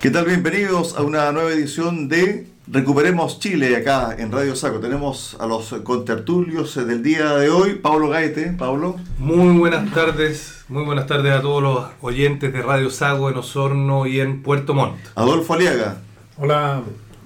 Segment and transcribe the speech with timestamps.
[0.00, 0.24] ¿Qué tal?
[0.24, 4.80] Bienvenidos a una nueva edición de Recuperemos Chile acá en Radio Saco.
[4.80, 7.74] Tenemos a los contertulios del día de hoy.
[7.74, 8.54] Pablo Gaete.
[8.54, 8.96] Pablo.
[9.18, 14.06] Muy buenas tardes, muy buenas tardes a todos los oyentes de Radio Sago en Osorno
[14.06, 14.96] y en Puerto Montt.
[15.16, 15.98] Adolfo Aliaga.
[16.38, 16.80] Hola,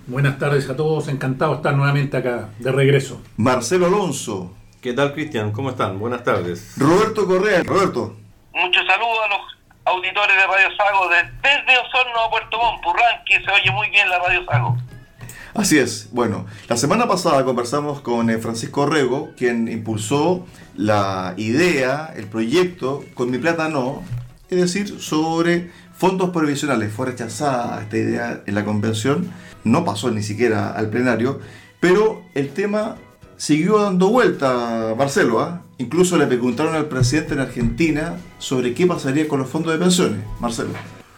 [0.09, 1.07] buenas tardes a todos.
[1.07, 3.23] Encantado de estar nuevamente acá, de regreso.
[3.37, 4.53] Marcelo Alonso.
[4.81, 5.53] ¿Qué tal, Cristian?
[5.53, 6.01] ¿Cómo están?
[6.01, 6.75] Buenas tardes.
[6.77, 7.63] Roberto Correa.
[7.63, 8.17] Roberto.
[8.53, 9.54] Muchos saludos a los
[9.85, 14.09] auditores de Radio Sago de- desde Osorno a Puerto Montt, Purranqui, se oye muy bien
[14.09, 14.77] la Radio Sago.
[15.55, 16.09] Así es.
[16.11, 23.05] Bueno, la semana pasada conversamos con eh, Francisco Rego, quien impulsó la idea, el proyecto
[23.15, 24.03] Con mi plata no,
[24.51, 26.93] es decir, sobre fondos provisionales.
[26.93, 31.41] Fue rechazada esta idea en la convención, no pasó ni siquiera al plenario,
[31.79, 32.97] pero el tema
[33.37, 35.41] siguió dando vuelta, Marcelo.
[35.41, 35.63] ¿ah?
[35.79, 40.21] Incluso le preguntaron al presidente en Argentina sobre qué pasaría con los fondos de pensiones.
[40.41, 40.71] Marcelo.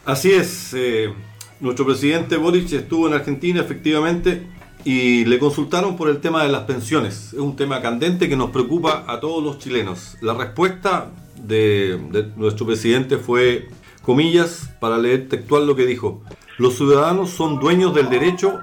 [0.05, 1.13] Así es, eh,
[1.61, 4.47] nuestro presidente Boric estuvo en Argentina efectivamente
[4.85, 7.33] y le consultaron por el tema de las pensiones.
[7.33, 10.17] Es un tema candente que nos preocupa a todos los chilenos.
[10.21, 13.69] La respuesta de, de nuestro presidente fue,
[14.03, 16.23] comillas, para leer textual lo que dijo,
[16.57, 18.61] los ciudadanos son dueños del derecho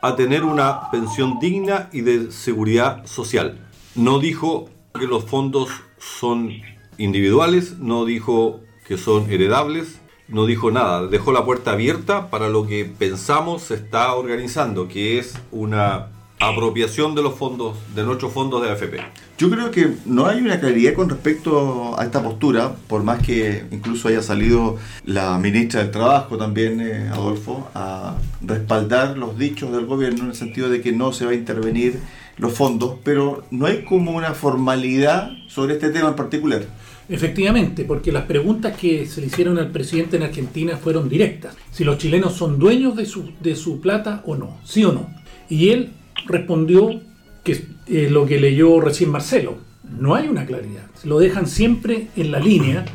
[0.00, 3.58] a tener una pensión digna y de seguridad social.
[3.94, 6.52] No dijo que los fondos son
[6.98, 12.64] individuales, no dijo que son heredables, no dijo nada, dejó la puerta abierta para lo
[12.64, 18.62] que pensamos se está organizando, que es una apropiación de los fondos, de nuestros fondos
[18.62, 19.00] de AFP.
[19.36, 23.64] Yo creo que no hay una claridad con respecto a esta postura, por más que
[23.72, 29.86] incluso haya salido la ministra del Trabajo también, eh, Adolfo, a respaldar los dichos del
[29.86, 31.98] gobierno en el sentido de que no se va a intervenir
[32.36, 36.64] los fondos, pero no hay como una formalidad sobre este tema en particular.
[37.08, 41.54] Efectivamente, porque las preguntas que se le hicieron al presidente en Argentina fueron directas.
[41.70, 45.10] Si los chilenos son dueños de su, de su plata o no, sí o no.
[45.48, 45.90] Y él
[46.26, 47.00] respondió
[47.42, 49.58] que eh, lo que leyó recién Marcelo.
[49.98, 50.86] No hay una claridad.
[51.04, 52.86] Lo dejan siempre en la línea.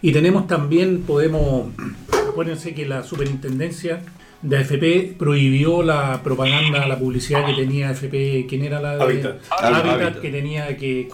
[0.00, 1.66] Y tenemos también, podemos,
[2.30, 4.00] acuérdense que la superintendencia
[4.42, 9.40] de AFP prohibió la propaganda, la publicidad que tenía AFP, ¿quién era la de Habitat.
[9.50, 10.20] Habitat, Habitat.
[10.20, 11.08] que tenía que,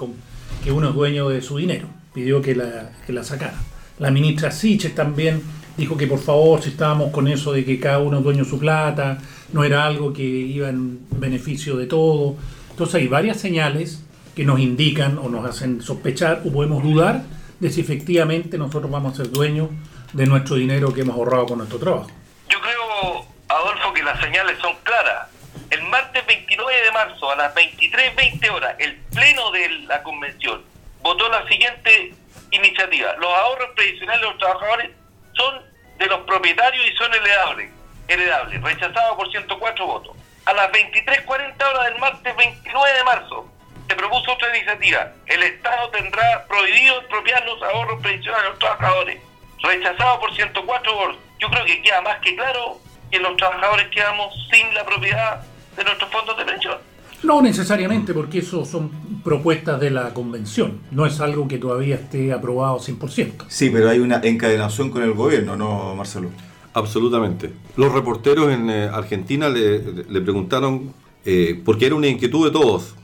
[0.62, 1.88] que uno es dueño de su dinero.
[2.14, 3.58] Pidió que la, que la sacara.
[3.98, 5.42] La ministra Siches también
[5.76, 8.50] dijo que por favor, si estábamos con eso de que cada uno es dueño de
[8.50, 9.18] su plata,
[9.52, 12.36] no era algo que iba en beneficio de todo.
[12.70, 14.02] Entonces hay varias señales
[14.34, 17.24] que nos indican o nos hacen sospechar o podemos dudar
[17.58, 19.70] de si efectivamente nosotros vamos a ser dueños
[20.12, 22.08] de nuestro dinero que hemos ahorrado con nuestro trabajo.
[22.50, 25.28] Yo creo, Adolfo, que las señales son claras.
[25.68, 30.64] El martes 29 de marzo a las 23.20 horas, el pleno de la convención
[31.02, 32.14] votó la siguiente
[32.52, 33.14] iniciativa.
[33.18, 34.90] Los ahorros previsionales de los trabajadores
[35.34, 35.60] son
[35.98, 37.70] de los propietarios y son heredables.
[38.08, 40.16] heredables rechazado por 104 votos.
[40.44, 43.52] A las 23.40 horas del martes 29 de marzo
[43.88, 45.12] se propuso otra iniciativa.
[45.26, 49.20] El Estado tendrá prohibido expropiar los ahorros previsionales de los trabajadores.
[49.62, 51.16] Rechazado por 104 votos.
[51.40, 52.80] Yo creo que queda más que claro
[53.10, 55.42] que los trabajadores quedamos sin la propiedad
[55.76, 56.76] de nuestros fondos de pensión.
[57.22, 58.90] No necesariamente, porque eso son
[59.24, 60.80] propuestas de la convención.
[60.90, 63.46] No es algo que todavía esté aprobado 100%.
[63.48, 66.30] Sí, pero hay una encadenación con el gobierno, ¿no, Marcelo?
[66.74, 67.52] Absolutamente.
[67.76, 70.92] Los reporteros en eh, Argentina le, le preguntaron,
[71.24, 72.94] eh, porque era una inquietud de todos,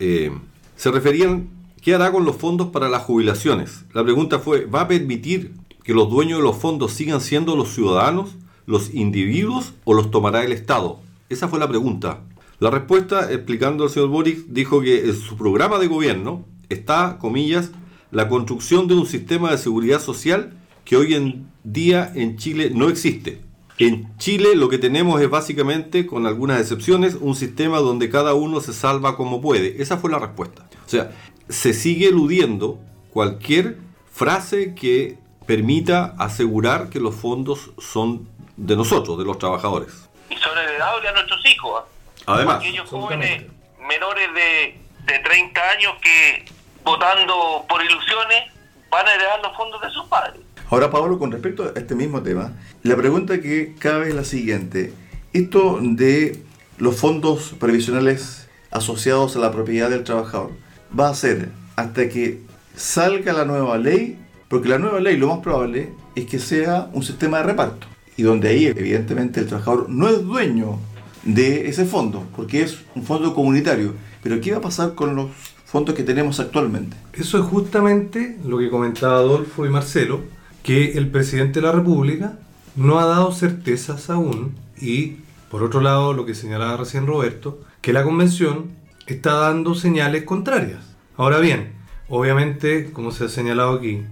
[0.00, 0.32] eh,
[0.76, 1.48] se referían,
[1.82, 3.84] ¿qué hará con los fondos para las jubilaciones?
[3.92, 5.52] La pregunta fue, ¿va a permitir
[5.84, 8.30] que los dueños de los fondos sigan siendo los ciudadanos,
[8.68, 11.00] los individuos o los tomará el Estado?
[11.30, 12.20] Esa fue la pregunta.
[12.60, 17.70] La respuesta, explicando al señor Boric, dijo que en su programa de gobierno está, comillas,
[18.10, 20.52] la construcción de un sistema de seguridad social
[20.84, 23.40] que hoy en día en Chile no existe.
[23.78, 28.60] En Chile lo que tenemos es básicamente, con algunas excepciones, un sistema donde cada uno
[28.60, 29.80] se salva como puede.
[29.80, 30.68] Esa fue la respuesta.
[30.84, 31.16] O sea,
[31.48, 32.78] se sigue eludiendo
[33.12, 33.78] cualquier
[34.10, 35.16] frase que
[35.46, 38.28] permita asegurar que los fondos son
[38.58, 39.88] de nosotros, de los trabajadores.
[40.28, 41.84] Y son heredables a nuestros hijos.
[42.26, 42.34] ¿ah?
[42.34, 43.44] Además, aquellos jóvenes
[43.80, 46.44] menores de, de 30 años que
[46.84, 48.52] votando por ilusiones
[48.90, 50.40] van a heredar los fondos de sus padres.
[50.70, 52.52] Ahora, Pablo, con respecto a este mismo tema,
[52.82, 54.92] la pregunta que cabe es la siguiente.
[55.32, 56.42] esto de
[56.78, 60.52] los fondos previsionales asociados a la propiedad del trabajador
[60.98, 62.40] va a ser hasta que
[62.76, 64.18] salga la nueva ley,
[64.48, 67.86] porque la nueva ley lo más probable es que sea un sistema de reparto
[68.18, 70.80] y donde ahí evidentemente el trabajador no es dueño
[71.22, 73.94] de ese fondo, porque es un fondo comunitario.
[74.24, 75.30] Pero ¿qué va a pasar con los
[75.64, 76.96] fondos que tenemos actualmente?
[77.12, 80.22] Eso es justamente lo que comentaba Adolfo y Marcelo,
[80.64, 82.40] que el presidente de la República
[82.74, 85.18] no ha dado certezas aún y,
[85.48, 88.72] por otro lado, lo que señalaba recién Roberto, que la convención
[89.06, 90.80] está dando señales contrarias.
[91.16, 91.68] Ahora bien,
[92.08, 94.02] obviamente, como se ha señalado aquí,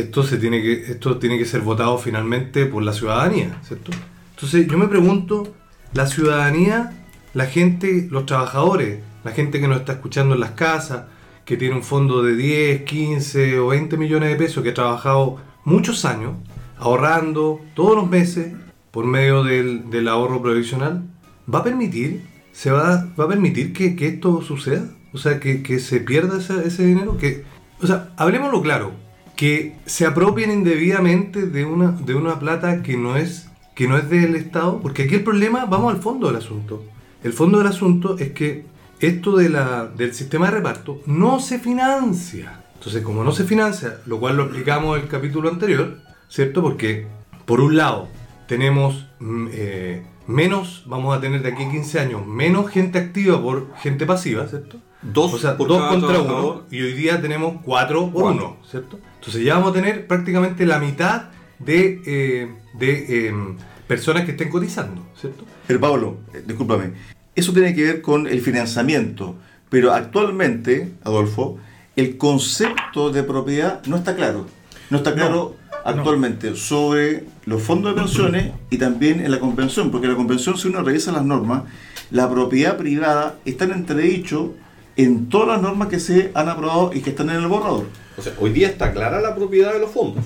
[0.00, 3.92] esto, se tiene que, esto tiene que ser votado finalmente por la ciudadanía, ¿cierto?
[4.34, 5.54] Entonces yo me pregunto,
[5.94, 7.04] la ciudadanía,
[7.34, 11.04] la gente, los trabajadores, la gente que nos está escuchando en las casas,
[11.44, 15.38] que tiene un fondo de 10, 15 o 20 millones de pesos, que ha trabajado
[15.64, 16.34] muchos años,
[16.76, 18.52] ahorrando todos los meses
[18.90, 21.04] por medio del, del ahorro provisional,
[21.52, 22.22] ¿va a permitir,
[22.52, 24.84] se va, va a permitir que, que esto suceda?
[25.12, 27.16] O sea, que, que se pierda ese, ese dinero.
[27.16, 27.44] Que,
[27.80, 28.92] o sea, hablemoslo claro,
[29.36, 34.08] que se apropien indebidamente de una, de una plata que no es que no es
[34.08, 36.82] del Estado, porque aquí el problema, vamos al fondo del asunto.
[37.22, 38.64] El fondo del asunto es que
[39.00, 42.62] esto de la, del sistema de reparto no se financia.
[42.74, 45.98] Entonces, como no se financia, lo cual lo explicamos en el capítulo anterior,
[46.30, 46.62] ¿cierto?
[46.62, 47.06] Porque,
[47.44, 48.08] por un lado,
[48.48, 53.42] tenemos mm, eh, menos, vamos a tener de aquí a 15 años, menos gente activa
[53.42, 54.78] por gente pasiva, ¿cierto?
[55.12, 58.46] Dos, o sea, por dos cada contra uno, y hoy día tenemos cuatro por Cuatro.
[58.48, 58.98] uno, ¿cierto?
[59.20, 61.24] Entonces ya vamos a tener prácticamente la mitad
[61.58, 62.48] de, eh,
[62.78, 63.56] de em,
[63.86, 65.44] personas que estén cotizando, ¿cierto?
[65.66, 66.92] Pero Pablo, eh, discúlpame,
[67.34, 69.36] eso tiene que ver con el financiamiento,
[69.68, 71.58] pero actualmente, Adolfo,
[71.94, 74.46] el concepto de propiedad no está claro.
[74.90, 80.08] No está claro actualmente sobre los fondos de pensiones y también en la convención, porque
[80.08, 81.62] la convención, si uno revisa las normas,
[82.10, 84.54] la propiedad privada está en entredicho
[84.96, 87.86] en todas las normas que se han aprobado y que están en el borrador.
[88.16, 90.24] O sea, hoy día está clara la propiedad de los fondos.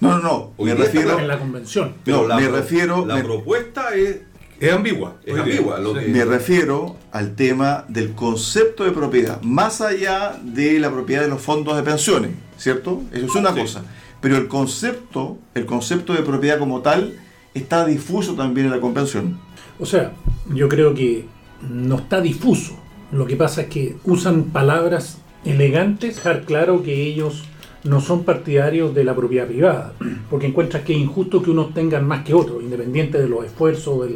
[0.00, 1.94] No, no, no, Hoy me día está refiero, en la convención.
[2.06, 4.18] No, la me pro- refiero- La me- propuesta es,
[4.60, 5.16] Es ambigua.
[5.24, 5.78] es ambigua.
[5.78, 6.00] Lo Sí.
[6.00, 11.28] que- me refiero al tema del concepto de propiedad, más allá de la propiedad de
[11.28, 13.02] los fondos de pensiones, ¿cierto?
[13.12, 13.60] Eso es una Sí.
[13.60, 13.82] cosa.
[14.20, 17.14] Pero el concepto, el concepto de propiedad como tal,
[17.54, 19.38] está difuso también en la convención.
[19.80, 20.12] O sea,
[20.52, 21.24] yo creo que
[21.68, 22.76] no está difuso.
[23.12, 27.44] Lo que pasa es que usan palabras elegantes, dejar claro que ellos
[27.84, 29.94] no son partidarios de la propiedad privada,
[30.28, 34.06] porque encuentran que es injusto que unos tengan más que otros, independiente de los esfuerzos,
[34.08, 34.14] de,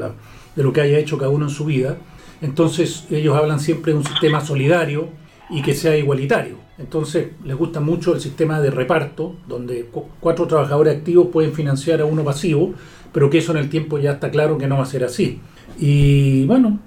[0.57, 1.97] de lo que haya hecho cada uno en su vida.
[2.43, 5.09] Entonces ellos hablan siempre de un sistema solidario
[5.49, 6.57] y que sea igualitario.
[6.79, 12.01] Entonces les gusta mucho el sistema de reparto, donde cu- cuatro trabajadores activos pueden financiar
[12.01, 12.75] a uno pasivo,
[13.13, 15.39] pero que eso en el tiempo ya está claro que no va a ser así.
[15.79, 16.81] Y bueno,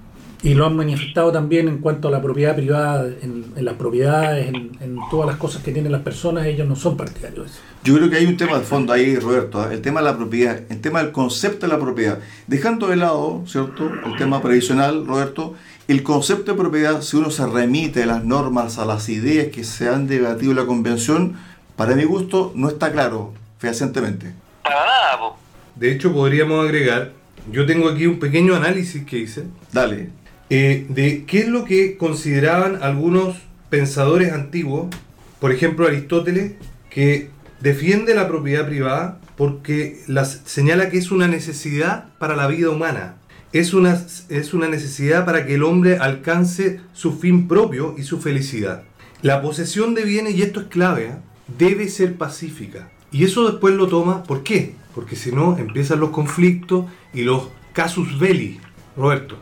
[0.46, 4.46] y lo han manifestado también en cuanto a la propiedad privada, en, en las propiedades,
[4.46, 7.60] en, en todas las cosas que tienen las personas, ellos no son partidarios de eso.
[7.82, 9.72] Yo creo que hay un tema de fondo ahí, Roberto, ¿ah?
[9.72, 12.20] el tema de la propiedad, el tema del concepto de la propiedad.
[12.46, 15.54] Dejando de lado, ¿cierto?, el tema previsional, Roberto,
[15.88, 19.64] el concepto de propiedad, si uno se remite a las normas, a las ideas que
[19.64, 21.34] se han debatido en la convención,
[21.74, 24.32] para mi gusto no está claro fehacientemente.
[24.62, 25.36] Para nada, po.
[25.74, 27.14] De hecho, podríamos agregar,
[27.50, 30.10] yo tengo aquí un pequeño análisis que hice, Dale.
[30.50, 33.36] Eh, de qué es lo que consideraban algunos
[33.70, 34.94] pensadores antiguos,
[35.40, 36.52] por ejemplo Aristóteles,
[36.90, 42.70] que defiende la propiedad privada porque las, señala que es una necesidad para la vida
[42.70, 43.16] humana.
[43.52, 48.20] Es una, es una necesidad para que el hombre alcance su fin propio y su
[48.20, 48.82] felicidad.
[49.22, 51.12] La posesión de bienes, y esto es clave,
[51.58, 52.90] debe ser pacífica.
[53.10, 54.74] Y eso después lo toma, ¿por qué?
[54.94, 58.60] Porque si no empiezan los conflictos y los casus belli.
[58.96, 59.38] Roberto.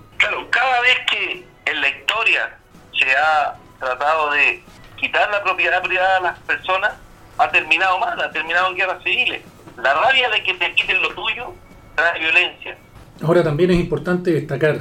[3.16, 4.62] Ha tratado de
[4.96, 6.92] quitar la propiedad privada a las personas,
[7.38, 9.42] ha terminado mal, ha terminado en guerras civiles.
[9.76, 11.52] La rabia de que te quiten lo tuyo
[11.94, 12.76] trae violencia.
[13.22, 14.78] Ahora también es importante destacar,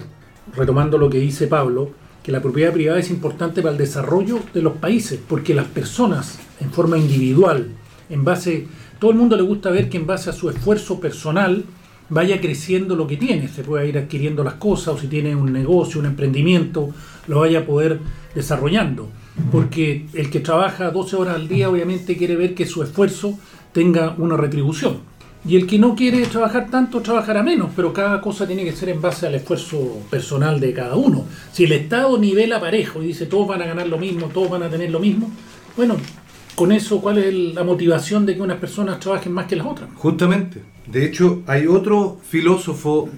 [0.54, 1.92] retomando lo que dice Pablo,
[2.24, 6.40] que la propiedad privada es importante para el desarrollo de los países, porque las personas,
[6.60, 7.76] en forma individual,
[8.10, 8.68] en base,
[9.00, 11.66] todo el mundo le gusta ver que en base a su esfuerzo personal
[12.10, 15.52] vaya creciendo lo que tiene, se pueda ir adquiriendo las cosas, o si tiene un
[15.52, 16.90] negocio, un emprendimiento,
[17.28, 18.00] lo vaya a poder
[18.36, 19.10] desarrollando.
[19.52, 23.38] Porque el que trabaja 12 horas al día obviamente quiere ver que su esfuerzo
[23.72, 25.14] tenga una retribución.
[25.46, 28.90] Y el que no quiere trabajar tanto, trabajará menos, pero cada cosa tiene que ser
[28.90, 31.26] en base al esfuerzo personal de cada uno.
[31.52, 34.64] Si el Estado nivela parejo y dice todos van a ganar lo mismo, todos van
[34.64, 35.30] a tener lo mismo,
[35.76, 35.98] bueno,
[36.56, 39.90] con eso cuál es la motivación de que unas personas trabajen más que las otras.
[39.96, 40.62] Justamente.
[40.86, 43.10] De hecho, hay otro filósofo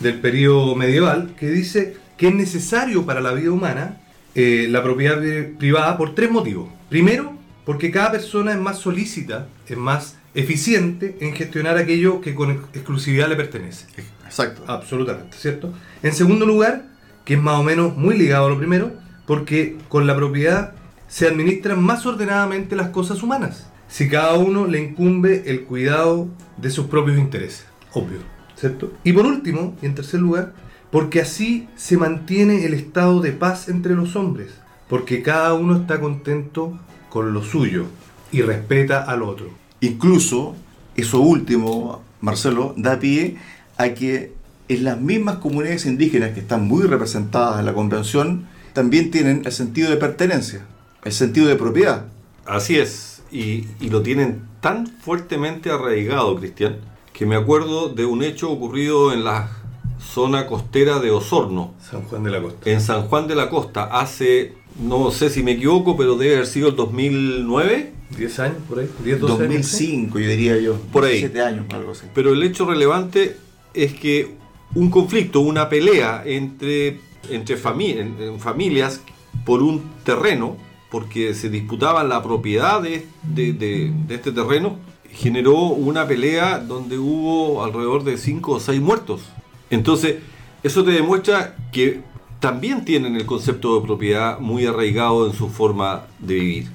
[0.00, 4.00] del periodo medieval que dice que es necesario para la vida humana
[4.34, 5.20] eh, la propiedad
[5.58, 6.68] privada por tres motivos.
[6.88, 7.32] Primero,
[7.64, 13.28] porque cada persona es más solícita, es más eficiente en gestionar aquello que con exclusividad
[13.28, 13.86] le pertenece.
[14.24, 14.62] Exacto.
[14.66, 15.72] Absolutamente, ¿cierto?
[16.02, 16.86] En segundo lugar,
[17.24, 18.92] que es más o menos muy ligado a lo primero,
[19.26, 20.74] porque con la propiedad
[21.14, 26.70] se administran más ordenadamente las cosas humanas, si cada uno le incumbe el cuidado de
[26.70, 28.18] sus propios intereses, obvio,
[28.56, 28.92] ¿cierto?
[29.04, 30.54] Y por último, y en tercer lugar,
[30.90, 34.54] porque así se mantiene el estado de paz entre los hombres,
[34.88, 36.80] porque cada uno está contento
[37.10, 37.84] con lo suyo
[38.32, 39.50] y respeta al otro.
[39.82, 40.56] Incluso,
[40.96, 43.36] eso último, Marcelo, da pie
[43.76, 44.32] a que
[44.66, 49.52] en las mismas comunidades indígenas que están muy representadas en la convención, también tienen el
[49.52, 50.66] sentido de pertenencia,
[51.04, 52.06] el sentido de propiedad.
[52.46, 56.76] Así es, y, y lo tienen tan fuertemente arraigado, Cristian,
[57.12, 59.50] que me acuerdo de un hecho ocurrido en la
[60.00, 62.70] zona costera de Osorno, San Juan de la Costa.
[62.70, 66.46] en San Juan de la Costa, hace, no sé si me equivoco, pero debe haber
[66.46, 67.92] sido el 2009.
[68.18, 69.48] 10 años por ahí, 10, 12 años.
[69.48, 70.76] 2005, yo diría yo.
[70.92, 71.18] Por ahí.
[71.20, 72.06] 7 años, algo así.
[72.14, 73.36] Pero el hecho relevante
[73.72, 74.34] es que
[74.74, 79.00] un conflicto, una pelea entre, entre fami- en- en familias
[79.46, 80.56] por un terreno,
[80.94, 84.76] porque se disputaban la propiedad de, de- de- de este terreno,
[85.10, 89.22] generó una pelea donde hubo alrededor de 5 o 6 muertos.
[89.70, 90.18] Entonces,
[90.62, 92.00] eso te demuestra que
[92.38, 96.66] también tienen el concepto de propiedad muy arraigado en su forma de vivir.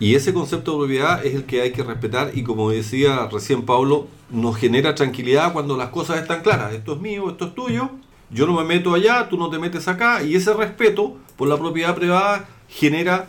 [0.00, 3.66] Y ese concepto de propiedad es el que hay que respetar y como decía recién
[3.66, 6.72] Pablo, nos genera tranquilidad cuando las cosas están claras.
[6.72, 7.90] Esto es mío, esto es tuyo,
[8.30, 11.58] yo no me meto allá, tú no te metes acá y ese respeto por la
[11.58, 13.26] propiedad privada genera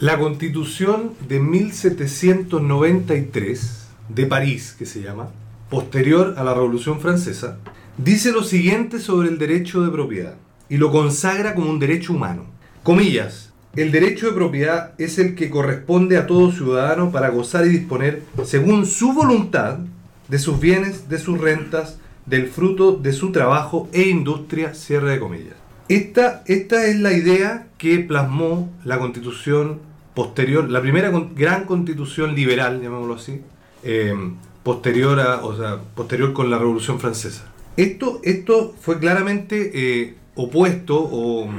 [0.00, 5.28] La constitución de 1793 de París, que se llama,
[5.68, 7.58] posterior a la Revolución Francesa,
[7.98, 10.36] dice lo siguiente sobre el derecho de propiedad
[10.70, 12.46] y lo consagra como un derecho humano.
[12.82, 17.70] Comillas, el derecho de propiedad es el que corresponde a todo ciudadano para gozar y
[17.70, 19.80] disponer, según su voluntad,
[20.28, 25.20] de sus bienes, de sus rentas, del fruto de su trabajo e industria, cierre de
[25.20, 25.63] comillas.
[25.88, 29.80] Esta, esta es la idea que plasmó la constitución
[30.14, 33.42] posterior, la primera gran constitución liberal, llamémoslo así,
[33.82, 34.14] eh,
[34.62, 37.52] posterior, a, o sea, posterior con la Revolución Francesa.
[37.76, 41.50] Esto, esto fue claramente eh, opuesto o,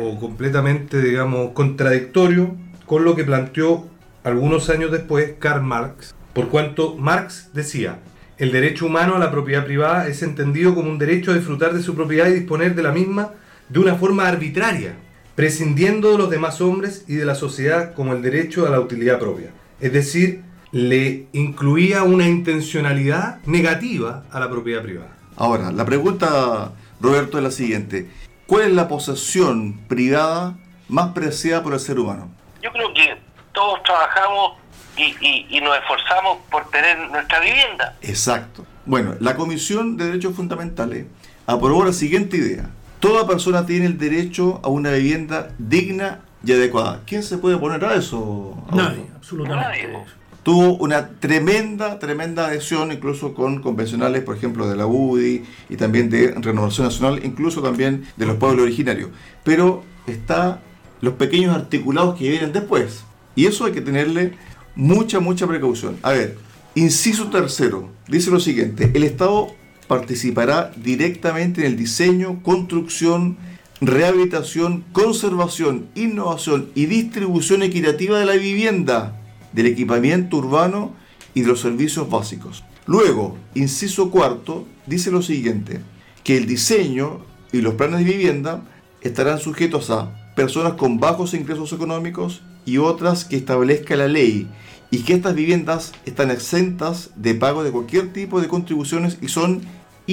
[0.00, 2.54] o completamente, digamos, contradictorio
[2.86, 3.86] con lo que planteó
[4.24, 7.98] algunos años después Karl Marx, por cuanto Marx decía,
[8.38, 11.82] el derecho humano a la propiedad privada es entendido como un derecho a disfrutar de
[11.82, 13.34] su propiedad y disponer de la misma
[13.70, 14.94] de una forma arbitraria,
[15.34, 19.18] prescindiendo de los demás hombres y de la sociedad como el derecho a la utilidad
[19.18, 19.50] propia.
[19.80, 25.16] Es decir, le incluía una intencionalidad negativa a la propiedad privada.
[25.36, 28.10] Ahora, la pregunta, Roberto, es la siguiente.
[28.46, 30.58] ¿Cuál es la posesión privada
[30.88, 32.30] más preciada por el ser humano?
[32.62, 33.16] Yo creo que
[33.52, 34.58] todos trabajamos
[34.96, 37.96] y, y- y nos esforzamos por tener nuestra vivienda.
[38.02, 38.66] Exacto.
[38.84, 41.06] Bueno, la Comisión de Derechos Fundamentales
[41.46, 42.68] aprobó la siguiente idea.
[43.00, 47.00] Toda persona tiene el derecho a una vivienda digna y adecuada.
[47.06, 48.62] ¿Quién se puede poner a eso?
[48.72, 49.88] Nadie, absolutamente.
[49.88, 50.04] Nadie.
[50.42, 56.10] Tuvo una tremenda, tremenda adhesión, incluso con convencionales, por ejemplo, de la UDI y también
[56.10, 59.10] de Renovación Nacional, incluso también de los pueblos originarios.
[59.44, 60.60] Pero está
[61.00, 63.04] los pequeños articulados que vienen después.
[63.34, 64.34] Y eso hay que tenerle
[64.74, 65.96] mucha, mucha precaución.
[66.02, 66.36] A ver,
[66.74, 69.54] inciso tercero, dice lo siguiente, el Estado
[69.90, 73.36] participará directamente en el diseño, construcción,
[73.80, 79.20] rehabilitación, conservación, innovación y distribución equitativa de la vivienda,
[79.52, 80.94] del equipamiento urbano
[81.34, 82.62] y de los servicios básicos.
[82.86, 85.80] Luego, inciso cuarto, dice lo siguiente,
[86.22, 88.62] que el diseño y los planes de vivienda
[89.00, 94.46] estarán sujetos a personas con bajos ingresos económicos y otras que establezca la ley
[94.92, 99.62] y que estas viviendas están exentas de pago de cualquier tipo de contribuciones y son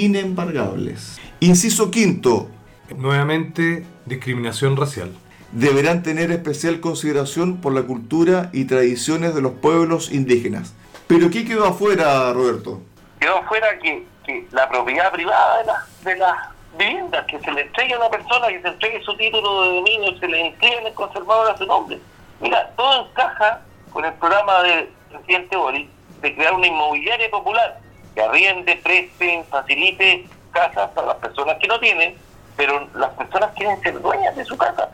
[0.05, 1.19] inembargables.
[1.39, 2.49] Inciso quinto,
[2.95, 5.11] Nuevamente, discriminación racial.
[5.51, 10.73] deberán tener especial consideración por la cultura y tradiciones de los pueblos indígenas.
[11.07, 12.81] ¿Pero qué quedó afuera, Roberto?
[13.19, 16.35] Quedó fuera que, que la propiedad privada de, las de las
[16.77, 20.19] viviendas, que se le entregue a una persona, que se entregue su título de dominio,
[20.19, 21.99] se le entregue en el conservador a su nombre.
[22.39, 23.61] Mira, todo encaja
[23.91, 25.87] con el programa del presidente Boris
[26.21, 27.79] de crear una inmobiliaria popular
[28.17, 32.17] que arriende, preste, facilite casas para las personas que no tienen,
[32.55, 34.89] pero las personas quieren ser dueñas de su casa.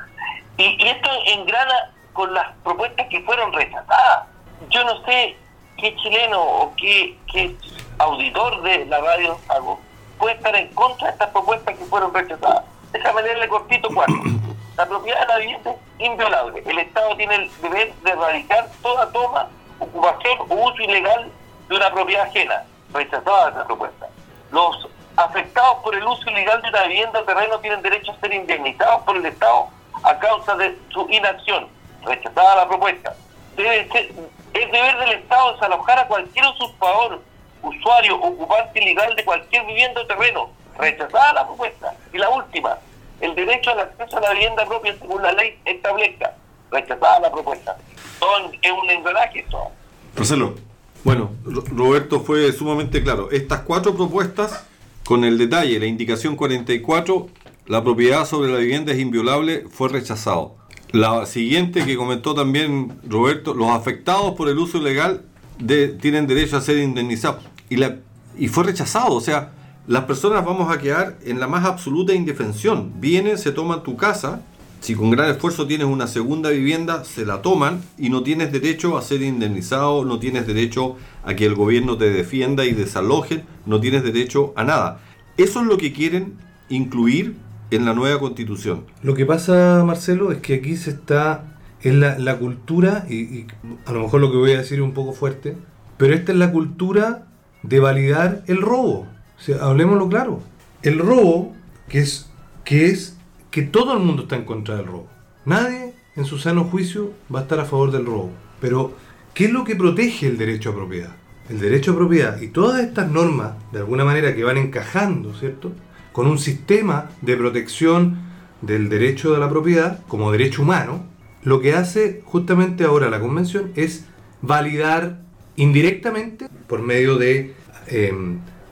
[0.57, 4.27] Y, y esto engrana con las propuestas que fueron rechazadas.
[4.69, 5.37] Yo no sé
[5.77, 7.55] qué chileno o qué, qué
[7.99, 9.79] auditor de la radio algo
[10.19, 12.65] puede estar en contra de estas propuestas que fueron rechazadas.
[12.91, 14.15] Déjame leerle cortito cuatro.
[14.75, 16.63] La propiedad de la vivienda es inviolable.
[16.65, 19.47] El Estado tiene el deber de erradicar toda toma,
[19.79, 21.31] ocupación o uso ilegal
[21.69, 22.63] de una propiedad ajena.
[22.93, 24.07] Rechazada esa propuesta.
[24.51, 28.33] Los afectados por el uso ilegal de una vivienda o terreno tienen derecho a ser
[28.33, 29.67] indemnizados por el Estado
[30.03, 31.67] a causa de su inacción.
[32.03, 33.15] Rechazada la propuesta.
[33.55, 34.11] Debe ser,
[34.53, 37.21] es deber del Estado desalojar a cualquier usurpador,
[37.61, 40.49] usuario, ocupante ilegal de cualquier vivienda o terreno.
[40.77, 41.93] Rechazada la propuesta.
[42.11, 42.77] Y la última,
[43.21, 46.33] el derecho al acceso a la vivienda propia según la ley establezca.
[46.71, 47.77] Rechazada la propuesta.
[48.19, 49.71] Son, es un engranaje esto.
[50.15, 50.72] Marcelo.
[51.03, 53.29] Bueno, Ro- Roberto fue sumamente claro.
[53.31, 54.63] Estas cuatro propuestas,
[55.03, 57.27] con el detalle, la indicación 44,
[57.67, 60.55] la propiedad sobre la vivienda es inviolable, fue rechazado.
[60.91, 65.23] La siguiente que comentó también Roberto, los afectados por el uso ilegal
[65.59, 67.43] de- tienen derecho a ser indemnizados.
[67.69, 67.97] Y, la,
[68.37, 69.51] y fue rechazado, o sea,
[69.87, 72.93] las personas vamos a quedar en la más absoluta indefensión.
[73.01, 74.41] Vienen, se toman tu casa,
[74.83, 78.97] si con gran esfuerzo tienes una segunda vivienda, se la toman y no tienes derecho
[78.97, 83.79] a ser indemnizado, no tienes derecho a que el gobierno te defienda y desalojen, no
[83.79, 84.99] tienes derecho a nada.
[85.37, 86.33] Eso es lo que quieren
[86.67, 87.37] incluir
[87.71, 88.83] en la nueva constitución.
[89.03, 93.47] Lo que pasa, Marcelo, es que aquí se está en la, cultura, y, y
[93.85, 95.55] a lo mejor lo que voy a decir es un poco fuerte,
[95.95, 97.27] pero esta es la cultura
[97.61, 99.07] de validar el robo.
[99.37, 100.41] O sea, hablemoslo claro.
[100.81, 101.53] El robo,
[101.87, 102.29] que es,
[102.65, 103.12] que es
[103.53, 105.07] que todo el mundo está en contra del robo.
[105.45, 108.31] Nadie en su sano juicio va a estar a favor del robo.
[108.59, 108.93] Pero,
[109.35, 111.15] ¿qué es lo que protege el derecho a propiedad?
[111.51, 115.71] El derecho a propiedad y todas estas normas, de alguna manera, que van encajando, ¿cierto?
[116.13, 118.17] Con un sistema de protección
[118.61, 121.05] del derecho de la propiedad como derecho humano,
[121.43, 124.05] lo que hace justamente ahora la convención es
[124.41, 125.21] validar
[125.57, 127.53] indirectamente por medio de
[127.85, 128.13] eh,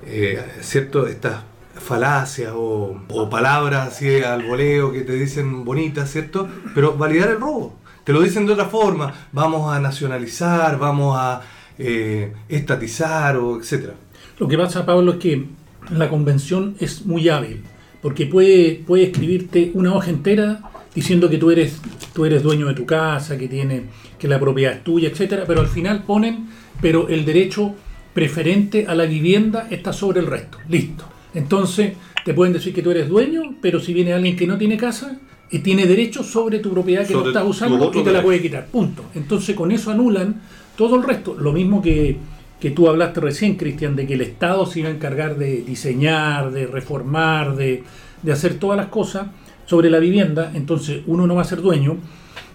[0.07, 2.97] eh, cierto estas falacias o,
[3.29, 6.47] palabras así al voleo que te dicen bonitas, ¿cierto?
[6.75, 7.77] Pero validar el robo.
[8.03, 9.13] Te lo dicen de otra forma.
[9.31, 11.41] Vamos a nacionalizar, vamos a
[11.77, 13.93] eh, estatizar o etcétera.
[14.39, 15.45] Lo que pasa, Pablo, es que
[15.91, 17.63] la convención es muy hábil,
[18.01, 20.61] porque puede, puede escribirte una hoja entera
[20.93, 21.79] diciendo que tú eres,
[22.13, 23.83] tú eres dueño de tu casa, que tiene,
[24.17, 26.47] que la propiedad es tuya, etcétera, pero al final ponen,
[26.81, 27.75] pero el derecho
[28.13, 30.57] preferente a la vivienda está sobre el resto.
[30.67, 31.10] Listo.
[31.33, 31.93] Entonces,
[32.25, 35.19] te pueden decir que tú eres dueño, pero si viene alguien que no tiene casa,
[35.51, 38.67] y tiene derecho sobre tu propiedad que no estás usando y te la puede quitar.
[38.67, 39.03] Punto.
[39.13, 40.41] Entonces, con eso anulan
[40.77, 41.35] todo el resto.
[41.37, 42.17] Lo mismo que,
[42.59, 46.51] que tú hablaste recién, Cristian, de que el Estado se iba a encargar de diseñar,
[46.51, 47.83] de reformar, de,
[48.21, 49.27] de hacer todas las cosas
[49.65, 50.51] sobre la vivienda.
[50.55, 51.97] Entonces, uno no va a ser dueño.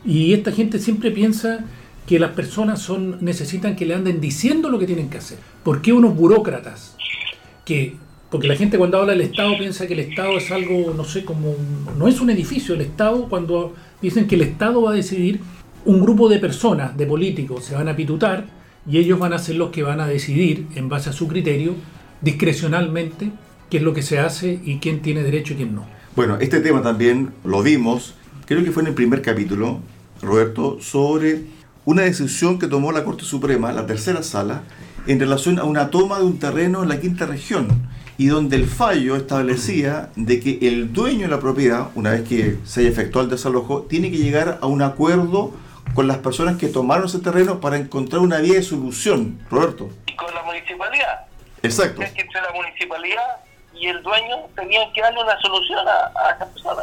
[0.06, 1.66] Y esta gente siempre piensa
[2.06, 5.38] que las personas son necesitan que le anden diciendo lo que tienen que hacer.
[5.62, 6.96] ¿Por qué unos burócratas
[7.66, 7.96] que
[8.30, 11.24] porque la gente cuando habla del Estado piensa que el Estado es algo, no sé,
[11.24, 11.54] como
[11.96, 15.40] no es un edificio, el Estado cuando dicen que el Estado va a decidir
[15.84, 18.46] un grupo de personas, de políticos, se van a pitutar
[18.88, 21.74] y ellos van a ser los que van a decidir en base a su criterio
[22.20, 23.30] discrecionalmente
[23.70, 25.86] qué es lo que se hace y quién tiene derecho y quién no.
[26.16, 28.14] Bueno, este tema también lo vimos,
[28.46, 29.80] creo que fue en el primer capítulo,
[30.22, 31.44] Roberto, sobre
[31.84, 34.62] una decisión que tomó la Corte Suprema, la tercera sala,
[35.06, 37.68] en relación a una toma de un terreno en la quinta región,
[38.18, 42.56] y donde el fallo establecía de que el dueño de la propiedad, una vez que
[42.64, 45.52] se haya efectuado el desalojo, tiene que llegar a un acuerdo
[45.94, 49.38] con las personas que tomaron ese terreno para encontrar una vía de solución.
[49.50, 49.90] Roberto.
[50.06, 51.26] Y con la municipalidad.
[51.62, 52.02] Exacto.
[52.02, 53.22] Es que entre la municipalidad
[53.74, 56.82] y el dueño tenían que darle una solución a, a esa persona.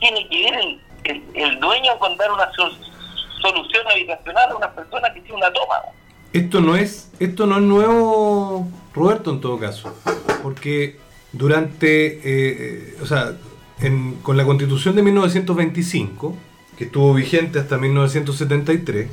[0.00, 2.76] Tiene que ir el, el, el dueño con dar una sol-
[3.40, 5.76] solución habitacional a una persona que tiene una toma.
[6.32, 9.92] Esto no es, esto no es nuevo, Roberto, en todo caso,
[10.42, 10.96] porque
[11.32, 13.36] durante, eh, eh, o sea,
[14.22, 16.36] con la Constitución de 1925,
[16.78, 19.08] que estuvo vigente hasta 1973,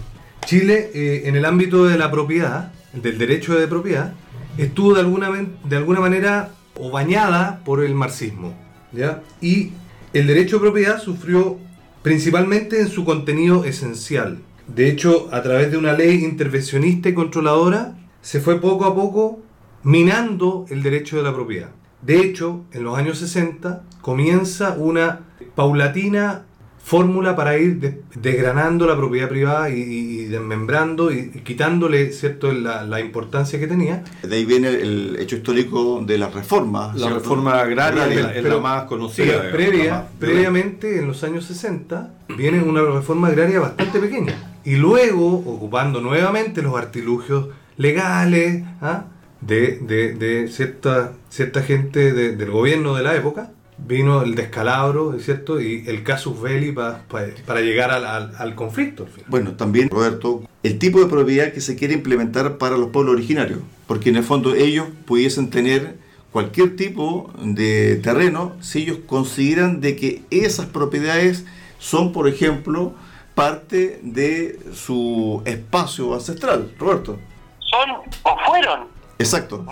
[0.46, 4.14] Chile, eh, en el ámbito de la propiedad, del derecho de propiedad,
[4.58, 5.30] estuvo de alguna,
[5.64, 8.54] de alguna manera o bañada por el marxismo,
[8.92, 9.24] ¿ya?
[9.42, 9.72] Y
[10.14, 11.58] el derecho de propiedad sufrió
[12.02, 14.40] principalmente en su contenido esencial.
[14.68, 19.40] De hecho, a través de una ley intervencionista y controladora, se fue poco a poco
[19.84, 21.70] minando el derecho de la propiedad.
[22.02, 25.20] De hecho, en los años 60 comienza una
[25.56, 26.44] paulatina
[26.84, 32.52] fórmula para ir de- desgranando la propiedad privada y, y desmembrando y, y quitándole cierto
[32.52, 34.04] la, la importancia que tenía.
[34.24, 36.96] De ahí viene el hecho histórico de las reformas.
[36.96, 37.20] La ¿cierto?
[37.20, 39.26] reforma agraria es la, es la más conocida.
[39.44, 44.34] Digamos, previa- la más- previamente, en los años 60, viene una reforma agraria bastante pequeña.
[44.66, 49.06] Y luego, ocupando nuevamente los artilugios legales ¿ah?
[49.42, 55.16] De, de- de cierta, cierta gente de- del gobierno de la época, vino el descalabro,
[55.16, 55.60] ¿es cierto?
[55.60, 59.04] Y el casus belli pa- pa- para llegar al, al- al conflicto.
[59.04, 59.26] al final.
[59.30, 63.60] Bueno, también, Roberto, el tipo de propiedad que se quiere implementar para los pueblos originarios,
[63.88, 65.96] porque en el fondo ellos pudiesen tener
[66.32, 71.46] cualquier tipo de terreno si ellos consideran de que esas propiedades
[71.80, 72.94] son, por ejemplo,
[73.34, 77.18] parte de su espacio ancestral, Roberto.
[77.60, 77.90] Son
[78.24, 78.91] o fueron
[79.22, 79.64] Exacto.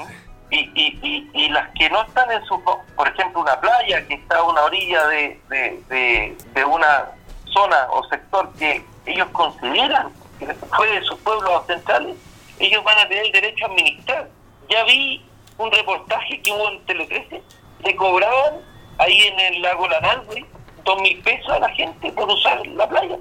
[0.52, 2.62] y, y, y, y las que no están en su,
[2.96, 7.12] por ejemplo, una playa que está a una orilla de, de, una
[7.46, 12.16] zona o sector que ellos consideran que fue de sus pueblos ancestrales,
[12.60, 14.30] ellos van a tener el derecho a administrar.
[14.70, 15.26] Ya vi
[15.58, 17.42] un reportaje que hubo en Tele 13,
[17.84, 18.62] le cobraban
[19.00, 20.46] ahí en el lago Lanalwe
[20.86, 23.18] dos mil pesos a la gente por usar la playa.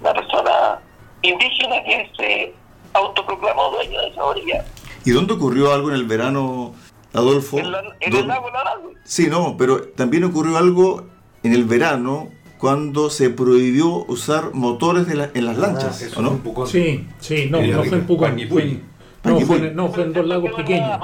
[0.00, 0.80] Una persona
[1.22, 2.54] indígena que se
[2.94, 4.64] autoproclamó dueño de esa orilla.
[5.04, 6.74] ¿Y dónde ocurrió algo en el verano,
[7.12, 7.58] Adolfo?
[7.58, 8.94] En, la- en ¿Dó- el lago Lanalwe.
[9.04, 11.04] Sí, no, pero también ocurrió algo
[11.42, 16.20] en el verano cuando se prohibió usar motores de la- en las lanchas, Ah, eso
[16.20, 16.66] ¿o no?
[16.66, 18.80] Sí, sí, no, no fue en Pucón, fue
[19.24, 21.00] no, fue en, no, fue en dos lagos pequeños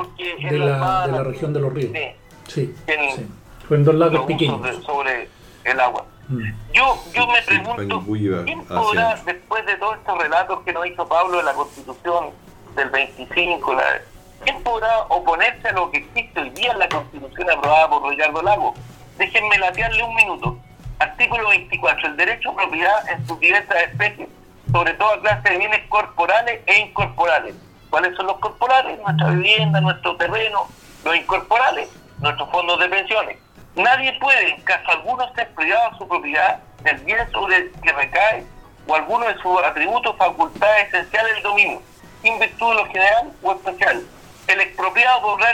[0.51, 1.93] de la, de la región de los ríos.
[1.93, 2.01] sí,
[2.47, 3.27] Sí, en sí.
[3.69, 4.61] Fue en dos lagos pequeños.
[4.85, 5.29] sobre
[5.65, 6.05] el agua.
[6.29, 6.43] Mm.
[6.75, 8.05] Yo, yo me pregunto,
[8.45, 12.27] ¿quién podrá, después de todos estos relatos que nos hizo Pablo de la Constitución
[12.75, 14.01] del 25, la-
[14.45, 18.43] quién podrá oponerse a lo que existe hoy día en la Constitución aprobada por Ricardo
[18.43, 18.75] Lago?
[19.19, 20.59] Déjenme latearle un minuto.
[20.99, 22.09] Artículo 24.
[22.09, 24.29] El derecho a propiedad en sus diversas especies,
[24.71, 27.55] sobre toda clase de bienes corporales e incorporales.
[27.91, 28.99] ¿Cuáles son los corporales?
[29.01, 30.67] Nuestra vivienda, nuestro terreno.
[31.05, 33.37] Los incorporales, nuestros fondos de pensiones.
[33.77, 37.93] Nadie puede, en caso alguno, ser privado de su propiedad del bien sobre el que
[37.93, 38.45] recae
[38.87, 41.83] o alguno de sus atributos, facultades esenciales del dominio,
[42.25, 42.41] sin
[42.75, 44.03] lo general o especial.
[44.47, 45.53] El expropiado podrá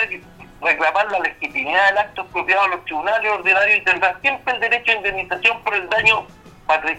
[0.63, 4.93] reclamar la legitimidad del acto expropiado a los tribunales ordinarios y tendrá siempre el derecho
[4.93, 6.27] a indemnización por el daño
[6.67, 6.99] patri-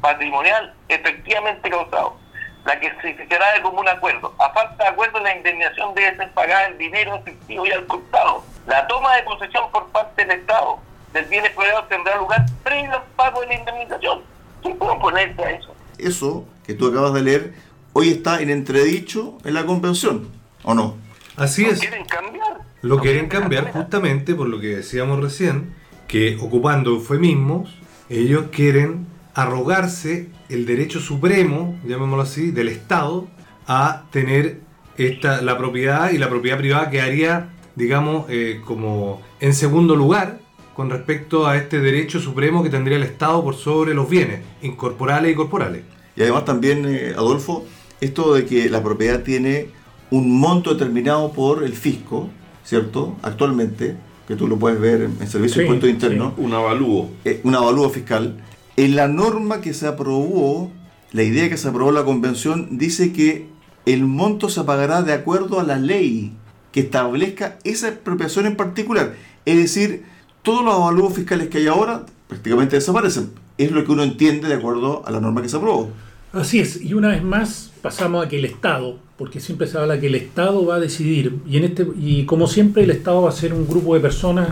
[0.00, 2.16] patrimonial efectivamente causado,
[2.64, 4.34] la que se fijará de común acuerdo.
[4.38, 8.44] A falta de acuerdo, la indemnización debe ser pagada en dinero efectivo y al contado.
[8.66, 10.78] La toma de posesión por parte del Estado
[11.12, 14.22] del bien expropiado tendrá lugar previo al pago de la indemnización.
[14.62, 15.74] ¿Quién puede oponerse a eso?
[15.98, 17.54] Eso que tú acabas de leer
[17.92, 20.28] hoy está en entredicho en la convención,
[20.62, 20.96] ¿o no?
[21.36, 21.80] Así ¿Lo es.
[21.80, 22.60] quieren cambiar?
[22.82, 25.74] Lo ¿No quieren cambiar justamente por lo que decíamos recién,
[26.08, 27.74] que ocupando eufemismos,
[28.08, 33.28] ellos quieren arrogarse el derecho supremo, llamémoslo así, del Estado
[33.66, 34.60] a tener
[34.96, 40.40] esta, la propiedad y la propiedad privada quedaría, digamos, eh, como en segundo lugar
[40.74, 45.32] con respecto a este derecho supremo que tendría el Estado por sobre los bienes incorporales
[45.32, 45.82] y corporales.
[46.16, 47.64] Y además también, eh, Adolfo,
[48.00, 49.68] esto de que la propiedad tiene
[50.10, 52.28] un monto determinado por el fisco,
[52.64, 53.16] ¿cierto?
[53.22, 57.10] Actualmente, que tú lo puedes ver en, en Servicio Sí, de Impuestos Internos, Un avalúo.
[57.24, 58.36] eh, un avalúo fiscal.
[58.76, 60.70] En la norma que se aprobó,
[61.12, 63.48] la idea que se aprobó en la convención dice que
[63.86, 66.32] el monto se pagará de acuerdo a la ley
[66.72, 69.14] que establezca esa expropiación en particular.
[69.44, 70.04] Es decir,
[70.42, 73.30] todos los avalúos fiscales que hay ahora prácticamente desaparecen.
[73.58, 75.90] Es lo que uno entiende de acuerdo a la norma que se aprobó.
[76.32, 79.98] Así es, y una vez más pasamos a que el Estado, porque siempre se habla
[79.98, 83.30] que el Estado va a decidir, y en este y como siempre el Estado va
[83.30, 84.50] a ser un grupo de personas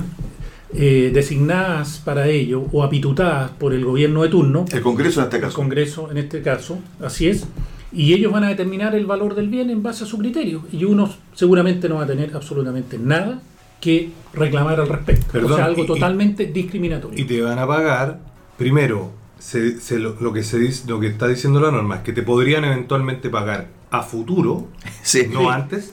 [0.75, 5.37] eh, designadas para ello o apitutadas por el gobierno de turno, El Congreso en este
[5.37, 5.55] el caso.
[5.57, 7.47] Congreso en este caso, así es,
[7.93, 10.85] y ellos van a determinar el valor del bien en base a su criterio, y
[10.85, 13.41] uno seguramente no va a tener absolutamente nada
[13.81, 17.19] que reclamar al respecto, Perdón, o sea, algo y- totalmente discriminatorio.
[17.19, 18.19] Y te van a pagar,
[18.59, 22.03] primero, se- se lo, lo que se dice, lo que está diciendo la norma es
[22.03, 24.67] que te podrían eventualmente pagar a futuro,
[25.03, 25.27] Sí.
[25.33, 25.93] no antes,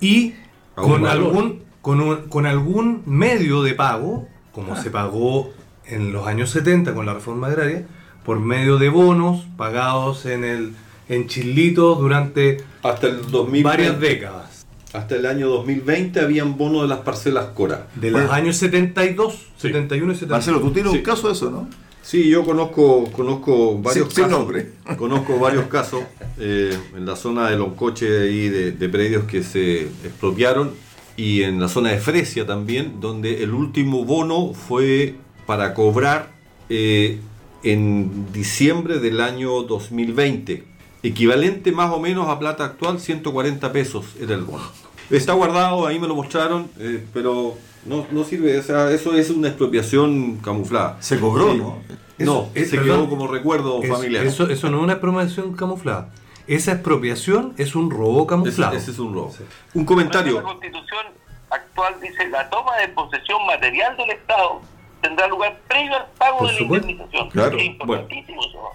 [0.00, 0.34] y
[0.74, 1.26] con valor.
[1.26, 4.82] algún, con, un- con algún medio de pago, como Ah.
[4.82, 5.52] se pagó
[5.86, 7.86] en los años 70 con la reforma agraria,
[8.24, 10.72] por medio de bonos pagados en el
[11.08, 14.66] en chilitos durante Hasta el 2020, varias décadas.
[14.92, 17.86] Hasta el año 2020 habían bonos de las parcelas Cora.
[17.94, 18.34] De los Bueno.
[18.34, 20.30] años 72, 71 y 72.
[20.30, 20.98] Marcelo, tú tienes Sí.
[20.98, 21.68] un caso de eso, ¿no?
[22.06, 24.46] Sí, yo conozco, conozco varios sin casos.
[24.96, 26.04] Conozco varios casos
[26.38, 30.70] eh, en la zona de Loncoche de, de predios que se expropiaron
[31.16, 35.16] y en la zona de Fresia también, donde el último bono fue
[35.46, 36.30] para cobrar
[36.68, 37.18] eh,
[37.64, 40.62] en diciembre del año 2020.
[41.02, 44.70] Equivalente más o menos a plata actual, 140 pesos era el bono.
[45.10, 47.56] Está guardado, ahí me lo mostraron, eh, pero
[47.88, 50.96] no, no sirve, o sea, eso es una expropiación camuflada.
[51.00, 51.58] Se cobró, Sí.
[51.58, 51.78] ¿no?
[52.18, 54.24] No, Es- se perdón, quedó como recuerdo Es- familiar.
[54.26, 56.10] Eso, eso no es una expropiación camuflada.
[56.46, 58.76] Esa expropiación es un robo camuflado.
[58.76, 59.32] ese es un robo.
[59.36, 59.44] Sí.
[59.74, 60.36] Un comentario.
[60.36, 61.06] La constitución
[61.50, 64.60] actual dice la toma de posesión material del Estado
[65.02, 67.30] tendrá lugar previo al pago Por de la indemnización.
[67.30, 67.58] Claro.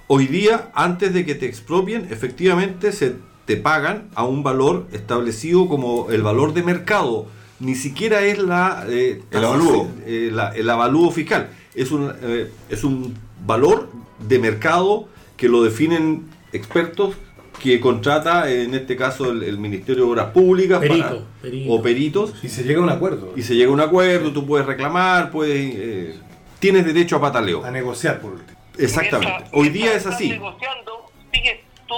[0.08, 5.68] Hoy día, antes de que te expropien, efectivamente se te pagan a un valor establecido
[5.68, 7.26] como el valor de mercado.
[7.62, 9.88] Ni siquiera es la, eh, El avalúo.
[10.06, 11.50] eh, la- el avalúo fiscal.
[11.76, 17.16] Es un, eh, es un valor de mercado que lo definen expertos
[17.62, 21.72] que contrata, en este caso, el, el Ministerio de Obras Públicas Perito, para- perito.
[21.74, 22.34] o peritos.
[22.44, 23.34] Y se llega a un acuerdo.
[23.36, 26.16] Y se llega a un acuerdo, tú puedes reclamar, puedes, eh,
[26.60, 27.64] tienes derecho a pataleo.
[27.64, 28.60] A negociar por último.
[28.80, 29.32] Exactamente.
[29.34, 30.26] Mientras- Hoy día es así.
[30.32, 30.92] estás negociando,
[31.32, 31.96] sigues tú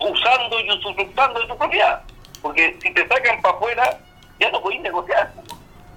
[0.00, 2.02] usando y usufructando de tu propiedad.
[2.42, 3.98] Porque si te sacan para afuera,
[4.40, 5.32] ya no podéis negociar.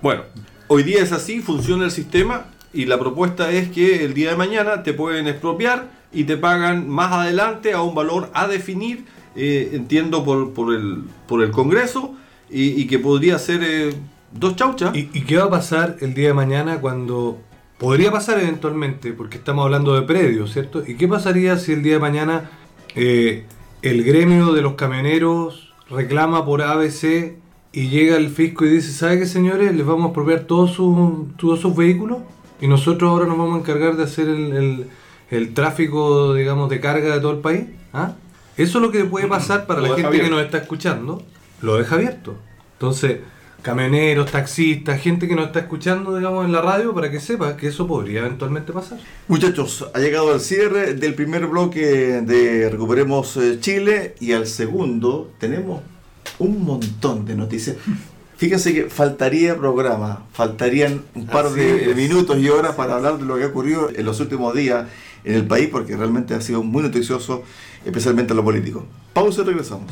[0.01, 0.23] Bueno,
[0.67, 4.35] hoy día es así, funciona el sistema y la propuesta es que el día de
[4.35, 9.71] mañana te pueden expropiar y te pagan más adelante a un valor a definir, eh,
[9.73, 12.15] entiendo, por, por, el, por el Congreso
[12.49, 13.93] y, y que podría ser eh,
[14.31, 14.95] dos chauchas.
[14.95, 17.39] ¿Y, y qué va a pasar el día de mañana cuando...
[17.77, 20.83] Podría pasar eventualmente, porque estamos hablando de predios, ¿cierto?
[20.85, 22.51] ¿Y qué pasaría si el día de mañana
[22.93, 23.45] eh,
[23.81, 27.37] el gremio de los camioneros reclama por ABC
[27.73, 29.73] y llega el fisco y dice, ¿sabe qué señores?
[29.75, 32.19] Les vamos a expropiar todos sus, todos sus vehículos
[32.59, 34.85] y nosotros ahora nos vamos a encargar de hacer el, el-
[35.29, 37.63] el tráfico, digamos, de carga de todo el país.
[37.93, 38.15] ¿Ah?
[38.57, 41.23] Eso es lo que puede pasar para Lo la gente que nos está escuchando.
[41.61, 42.35] Lo deja abierto.
[42.73, 43.19] Entonces,
[43.61, 47.67] camioneros, taxistas, gente que nos está escuchando, digamos, en la radio, para que sepa que
[47.67, 48.99] eso podría eventualmente pasar.
[49.29, 55.31] Muchachos, ha llegado el cierre del primer bloque de Recuperemos eh, Chile y al segundo
[55.39, 55.81] tenemos
[56.41, 57.77] un montón de noticias.
[58.37, 61.95] Fíjense que faltaría programa, faltarían un par Así de es.
[61.95, 64.87] minutos y horas para hablar de lo que ha ocurrido en los últimos días
[65.23, 67.43] en el país, porque realmente ha sido muy noticioso,
[67.85, 68.83] especialmente en lo político.
[69.13, 69.91] Pausa y regresamos.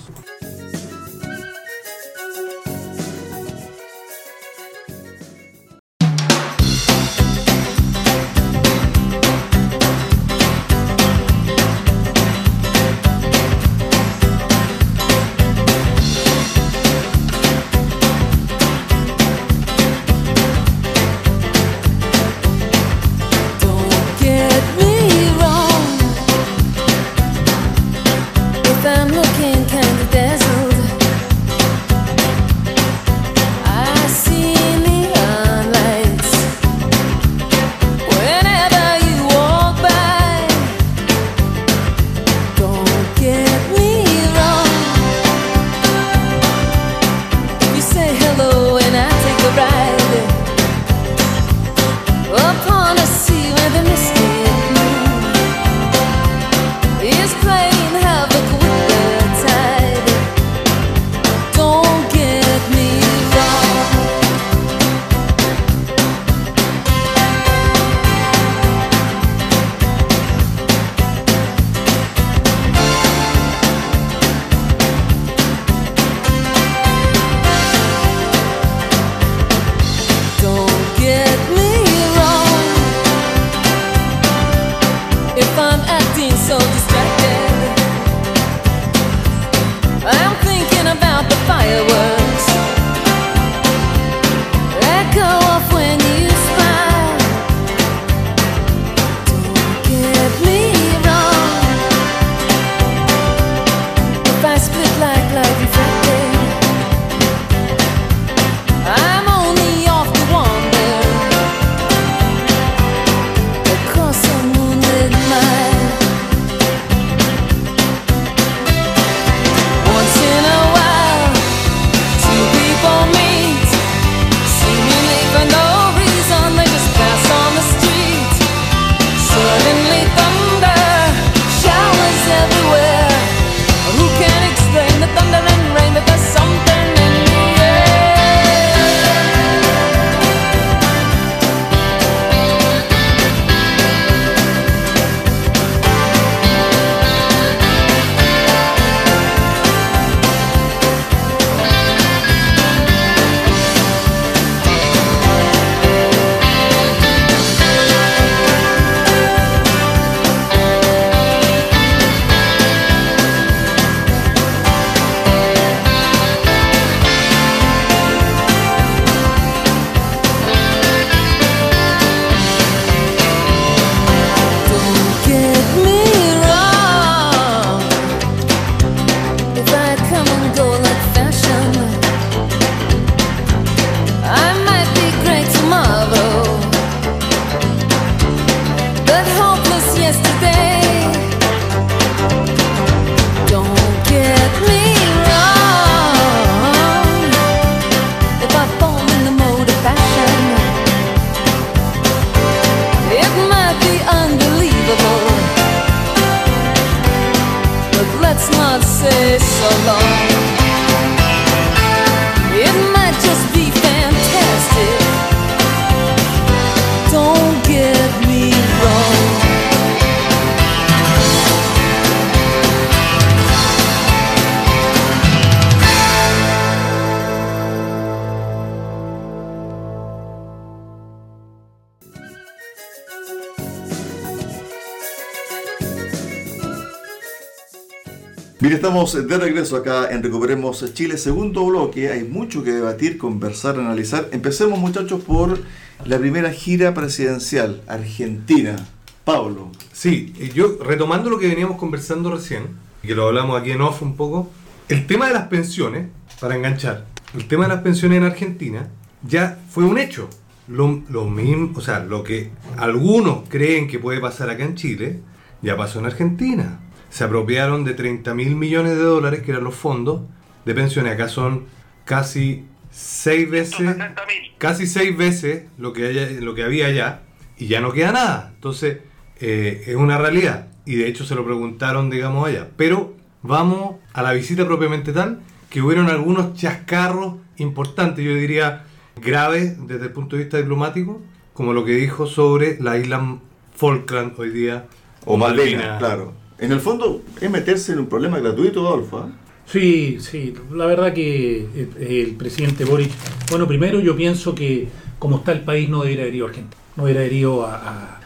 [238.89, 242.09] Estamos de regreso acá en Recuperemos Chile, segundo bloque.
[242.09, 244.29] Hay mucho que debatir, conversar, analizar.
[244.31, 245.61] Empecemos, muchachos, por
[246.05, 248.77] la primera gira presidencial, Argentina.
[249.23, 249.69] Pablo.
[249.93, 252.63] Sí, y yo retomando lo que veníamos conversando recién,
[253.03, 254.49] que lo hablamos aquí en off un poco,
[254.87, 256.07] el tema de las pensiones,
[256.39, 258.87] para enganchar, el tema de las pensiones en Argentina
[259.21, 260.31] ya fue un hecho.
[260.67, 265.19] Lo, lo mismo, o sea, lo que algunos creen que puede pasar acá en Chile,
[265.61, 266.79] ya pasó en Argentina.
[267.09, 270.21] Se apropiaron de 30 mil millones de dólares, que eran los fondos
[270.65, 271.13] de pensiones.
[271.13, 271.65] Acá son
[272.05, 274.53] casi seis veces, 160.000.
[274.57, 277.21] casi seis veces lo que, haya- lo que había allá,
[277.57, 278.51] y ya no queda nada.
[278.55, 278.99] Entonces,
[279.39, 280.67] eh, es una realidad.
[280.85, 282.69] Y de hecho se lo preguntaron, digamos, allá.
[282.77, 288.85] Pero vamos a la visita propiamente tal, que hubieron algunos chascarros importantes, yo diría
[289.21, 291.21] graves desde el punto de vista diplomático,
[291.53, 293.37] como lo que dijo sobre la isla
[293.75, 294.85] Falkland hoy día.
[295.25, 296.33] O Malvinas, claro.
[296.61, 299.19] En el fondo, es meterse en un problema gratuito, Adolfo.
[299.19, 299.29] ¿ah?
[299.65, 303.11] Sí, sí, la verdad que eh, el presidente Boric,
[303.49, 304.87] bueno, primero yo pienso que
[305.19, 307.75] como está el país no debería haber ido a Argentina, no debería haber ido a,
[307.75, 308.19] a-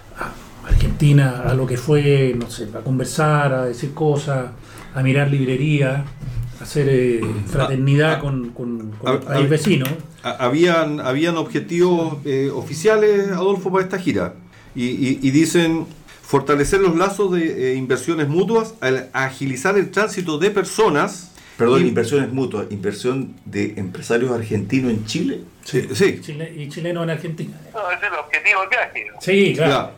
[0.64, 4.52] a Argentina a lo que fue, no sé, a conversar, a decir cosas,
[4.96, 6.06] a mirar librería,
[6.60, 9.86] a hacer eh, fraternidad con, con, con el Ah, país ah, vecino.
[10.24, 14.36] Ha- Habían, habían objetivos eh, oficiales, Adolfo, para esta gira.
[14.76, 15.86] Y, y- y dicen
[16.24, 21.30] fortalecer los lazos de eh, inversiones mutuas, al agilizar el tránsito de personas.
[21.58, 25.42] Perdón, y- inversiones mutuas, inversión de empresarios argentinos en Chile.
[25.64, 27.56] Sí, sí, Chile- y chileno en Argentina.
[27.74, 29.06] No, ese es el objetivo del viaje.
[29.22, 29.72] Sí, claro.
[29.72, 29.92] claro.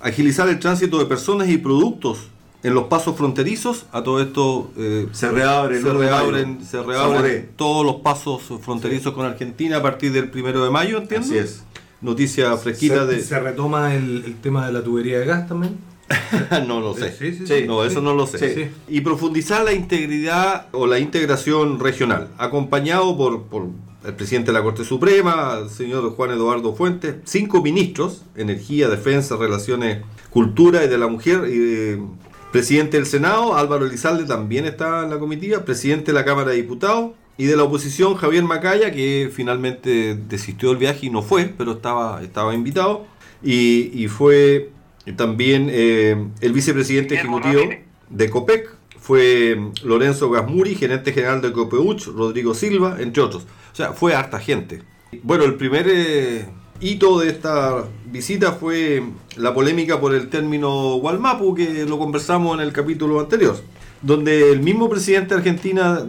[0.00, 2.28] Agilizar el tránsito de personas y productos
[2.62, 3.84] en los pasos fronterizos.
[3.92, 7.96] A todo esto eh, Se reabre el se 1 de reabren, se reabren todos los
[7.96, 11.28] pasos fronterizos con Argentina a partir del primero de mayo, ¿entiendes?
[11.30, 11.62] Así es.
[12.02, 13.22] Noticia fresquita se, de...
[13.22, 15.78] se retoma el, el tema de la tubería de gas también.
[16.66, 17.12] no lo sé.
[17.12, 17.64] Sí, sí, sí.
[17.66, 18.38] No, eso no lo sé.
[18.38, 18.54] Sí.
[18.54, 18.70] Sí.
[18.88, 23.68] Y profundizar la integridad o la integración regional, acompañado por, por
[24.04, 29.36] el presidente de la Corte Suprema, el señor Juan Eduardo Fuentes, cinco ministros, Energía, Defensa,
[29.36, 32.02] Relaciones, Cultura y de la Mujer, y eh,
[32.50, 36.56] presidente del Senado, Álvaro Elizalde también está en la comitiva, presidente de la Cámara de
[36.56, 41.52] Diputados, y de la oposición, Javier Macaya, que finalmente desistió del viaje y no fue,
[41.56, 43.06] pero estaba, estaba invitado,
[43.42, 44.70] y, y fue
[45.16, 47.62] también eh, el vicepresidente ejecutivo
[48.08, 48.70] de COPEC,
[49.02, 53.42] fue Lorenzo Gasmuri, gerente general de Copeuch, Rodrigo Silva, entre otros.
[53.72, 54.82] O sea, fue harta gente.
[55.24, 56.46] Bueno, el primer eh,
[56.80, 59.02] hito de esta visita fue
[59.36, 63.56] la polémica por el término Gualmapu, que lo conversamos en el capítulo anterior,
[64.02, 66.00] donde el mismo presidente de Argentina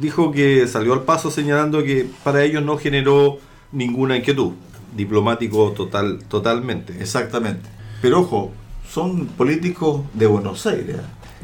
[0.00, 3.38] dijo que salió al paso señalando que para ellos no generó
[3.72, 4.52] ninguna inquietud.
[4.96, 6.94] Diplomático total, totalmente.
[7.00, 7.68] Exactamente.
[8.00, 8.52] Pero ojo,
[8.88, 10.96] son políticos de Buenos Aires.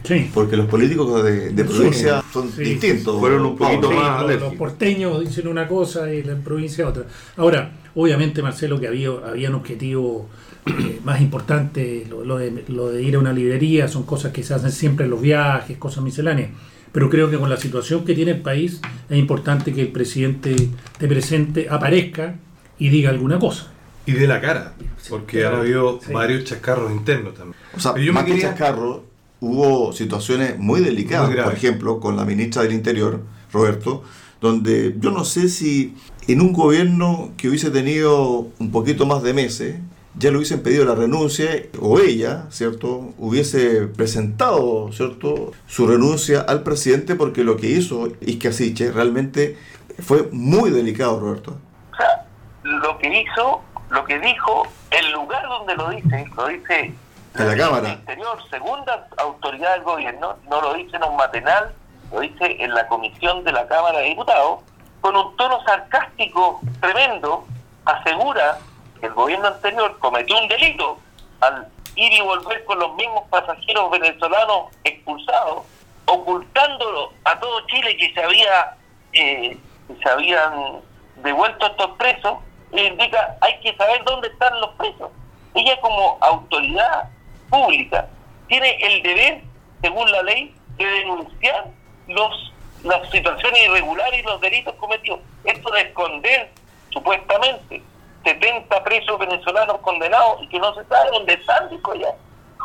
[0.05, 0.31] Sí.
[0.33, 1.69] Porque los políticos de, de Sí.
[1.75, 2.63] provincia son Sí.
[2.63, 3.19] distintos.
[3.19, 7.05] Fueron un poquito más los, los porteños dicen una cosa y la provincia otra.
[7.37, 10.29] Ahora, obviamente, Marcelo, que había, había un objetivo
[10.67, 14.43] eh, más importante, lo, lo de, lo de ir a una librería, son cosas que
[14.43, 16.51] se hacen siempre en los viajes, cosas misceláneas.
[16.93, 20.55] Pero creo que con la situación que tiene el país es importante que el presidente
[20.99, 22.35] de presente aparezca
[22.79, 23.69] y diga alguna cosa.
[24.07, 24.75] Y de la cara,
[25.09, 25.57] porque claro.
[25.57, 26.13] han habido Sí.
[26.13, 27.57] varios chascarros internos también.
[27.77, 29.05] O sea, Pero yo me más que quería- chascarro,
[29.41, 34.03] hubo situaciones muy delicadas, Muy por ejemplo, con la ministra del Interior, Roberto,
[34.41, 35.95] donde yo no sé si
[36.27, 39.77] en un gobierno que hubiese tenido un poquito más de meses,
[40.15, 41.49] ya le hubiesen pedido la renuncia,
[41.81, 48.91] o ella, ¿cierto?, hubiese presentado, ¿cierto?, su renuncia al presidente, porque lo que hizo Iscasiche
[48.91, 49.57] realmente
[50.01, 51.57] fue muy delicado, Roberto.
[51.93, 52.27] O sea,
[52.63, 56.93] lo que hizo, lo que dijo, el lugar donde lo dice, lo dice
[57.35, 57.91] En la Cámara.
[57.91, 61.73] Interior, segunda autoridad del gobierno, no lo dice en un matinal,
[62.13, 64.61] lo dice en la comisión de la Cámara de Diputados,
[65.01, 67.47] con un tono sarcástico tremendo,
[67.85, 68.59] asegura
[69.03, 70.99] el gobierno anterior cometió un delito
[71.41, 75.65] al ir y volver con los mismos pasajeros venezolanos expulsados,
[76.07, 78.77] ocultándolo a todo Chile que se había
[79.13, 79.57] eh,
[80.03, 80.81] se habían
[81.17, 82.39] devuelto estos presos,
[82.73, 85.11] indica hay que saber dónde están los presos.
[85.55, 87.09] Ella como autoridad
[87.49, 88.09] pública
[88.47, 89.43] tiene el deber,
[89.83, 91.67] según la ley, de denunciar
[92.07, 92.51] los
[92.83, 95.21] las situaciones irregulares y los delitos cometidos.
[95.45, 96.51] Esto de esconder,
[96.91, 97.83] supuestamente,
[98.25, 102.13] 70 presos venezolanos condenados y que no se sabe dónde están, dijo ella.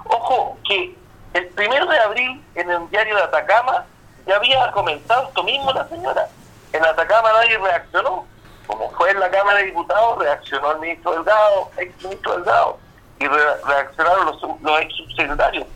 [0.08, 0.96] Ojo, que
[1.34, 3.86] el primero de abril en el diario de Atacama
[4.28, 6.28] ya había comentado esto mismo la señora.
[6.74, 8.26] En Atacama nadie reaccionó.
[8.68, 12.80] Como fue en la Cámara de Diputados, reaccionó el ministro Delgado, ex ministro Delgado,
[13.20, 15.68] y re- reaccionaron los, los ex subsecretarios.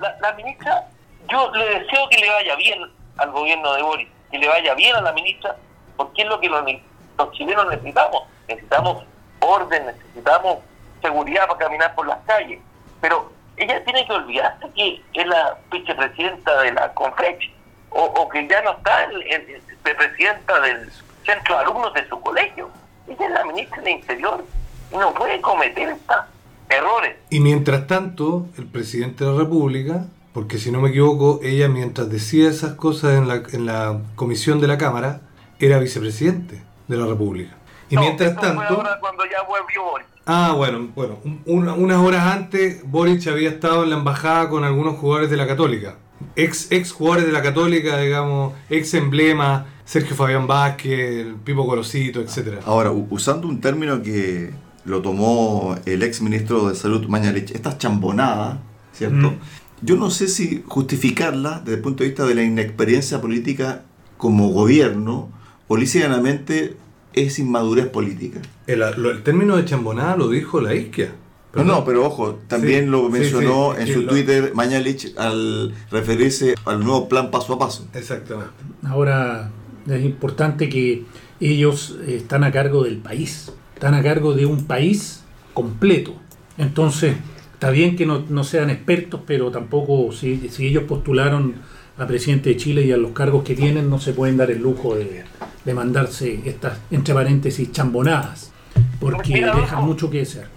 [0.00, 0.84] La, la ministra
[1.30, 4.96] yo le deseo que le vaya bien al gobierno de Boris, que le vaya bien
[4.96, 5.54] a la ministra,
[5.96, 6.64] porque es lo que los,
[7.18, 8.24] los chilenos necesitamos.
[8.54, 9.04] Necesitamos
[9.40, 10.58] orden, necesitamos
[11.02, 12.60] seguridad para caminar por las calles.
[13.00, 17.52] Pero ella tiene que olvidarse que es la vicepresidenta de la CONFECH
[17.90, 20.90] o, que ya no está el, el- el presidenta del
[21.26, 22.68] centro de alumnos de su colegio.
[23.08, 24.44] Ella es la ministra del Interior
[24.92, 26.16] y no puede cometer estos
[26.68, 27.16] errores.
[27.30, 32.08] Y mientras tanto, el presidente de la República, porque si no me equivoco, ella mientras
[32.08, 35.20] decía esas cosas en la, en la comisión de la Cámara,
[35.58, 37.56] era vicepresidente de la República.
[37.90, 38.62] Y No, mientras fue tanto...
[38.62, 40.06] ahora cuando ya volvió Boris.
[40.26, 41.18] Ah, bueno, bueno.
[41.24, 45.36] un- una- unas horas antes, Boric había estado en la embajada con algunos jugadores de
[45.36, 45.96] la Católica.
[46.36, 52.20] Ex, ex jugadores de la Católica, digamos, ex emblema, Sergio Fabián Vázquez, el Pipo Colosito,
[52.20, 52.60] etcétera.
[52.64, 54.50] Ahora, usando un término que
[54.84, 58.60] lo tomó el ex ministro de Salud Mañalich, esta chambonada,
[58.92, 59.32] ¿cierto?
[59.32, 59.38] Mm.
[59.82, 63.82] Yo no sé si justificarla desde el punto de vista de la inexperiencia política
[64.18, 65.30] como gobierno
[65.68, 66.76] o lisa y llanamente
[67.12, 68.40] es inmadurez política.
[68.66, 68.82] El,
[69.22, 71.12] término de chambonada lo dijo la isquia.
[71.54, 75.14] No, no, pero ojo, también Sí, lo mencionó sí, en sí, su lo- Twitter Mañalich
[75.18, 77.88] al referirse al nuevo plan paso a paso.
[77.92, 78.52] Exactamente.
[78.86, 79.50] Ahora
[79.88, 81.02] es importante que
[81.40, 86.14] ellos están a cargo del país, están a cargo de un país completo.
[86.56, 87.16] Entonces,
[87.54, 91.54] está bien que no, no sean expertos, pero tampoco, si, si ellos postularon
[92.00, 94.62] a presidente de Chile y a los cargos que tienen, no se pueden dar el
[94.62, 95.22] lujo de,
[95.66, 98.52] de mandarse estas, entre paréntesis, chambonadas,
[98.98, 100.48] porque dejan mucho que desear.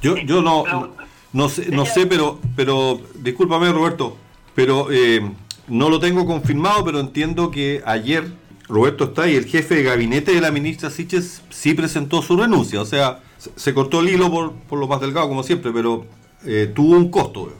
[0.00, 0.90] Yo, yo no, no,
[1.32, 4.16] no sé, no sé, pero, pero discúlpame Roberto,
[4.54, 5.20] pero eh,
[5.66, 8.30] no lo tengo confirmado, pero entiendo que ayer
[8.68, 12.80] Roberto está y el jefe de gabinete de la ministra Siches sí presentó su renuncia,
[12.80, 16.06] o sea, se, se cortó el hilo por, por lo más delgado como siempre, pero
[16.44, 17.52] eh, tuvo un costo.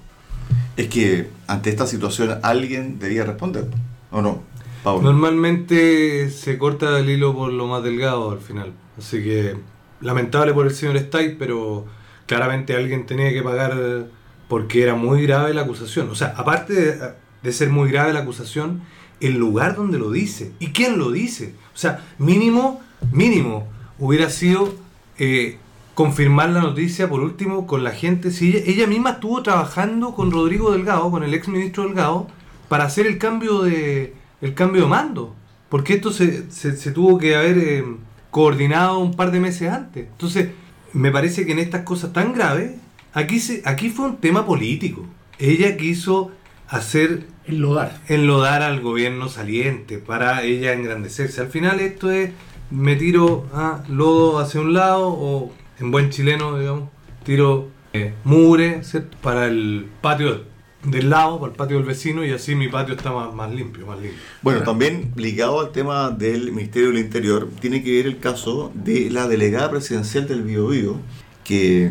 [0.79, 3.67] Es que ante esta situación alguien debía responder,
[4.11, 4.43] ¿o no?
[4.85, 8.73] Normalmente se corta el hilo por lo más delgado al final.
[8.97, 9.57] Así que
[10.01, 11.85] lamentable por el señor Stay, pero
[12.27, 14.07] claramente alguien tenía que pagar
[14.49, 16.09] porque era muy grave la acusación.
[16.11, 17.13] O sea, aparte de,
[17.43, 18.83] de ser muy grave la acusación,
[19.21, 21.55] el lugar donde lo dice y quién lo dice.
[21.75, 22.81] O sea, mínimo,
[23.13, 23.67] mínimo,
[23.99, 24.75] hubiera sido
[25.19, 25.59] eh,
[26.03, 28.31] confirmar la noticia por último con la gente.
[28.31, 32.29] Si ella, ella misma estuvo trabajando con Rodrigo Delgado, con el ex ministro Delgado,
[32.69, 35.35] para hacer el cambio de el cambio de mando.
[35.69, 37.85] Porque esto se, se- se tuvo que haber eh,
[38.31, 40.07] coordinado un par de meses antes.
[40.07, 40.51] Entonces,
[40.93, 42.77] me parece que en estas cosas tan graves,
[43.13, 45.05] aquí, se, aquí fue un tema político.
[45.41, 46.31] Ella quiso
[46.69, 47.99] hacer Enlodar.
[48.07, 51.41] enlodar al gobierno saliente para ella engrandecerse.
[51.41, 52.31] Al final esto es,
[52.71, 56.91] me tiro a lodo hacia un lado o en buen chileno, digamos,
[57.25, 59.17] tiro eh, mugre ¿cierto?
[59.23, 60.45] para el patio
[60.85, 63.87] del lado, para el patio del vecino y así mi patio está más, más limpio,
[63.87, 64.21] más limpio.
[64.43, 69.11] Bueno, también ligado al tema del Ministerio del Interior, tiene que ver el caso de
[69.11, 70.97] la delegada presidencial del Bio Bio,
[71.45, 71.91] que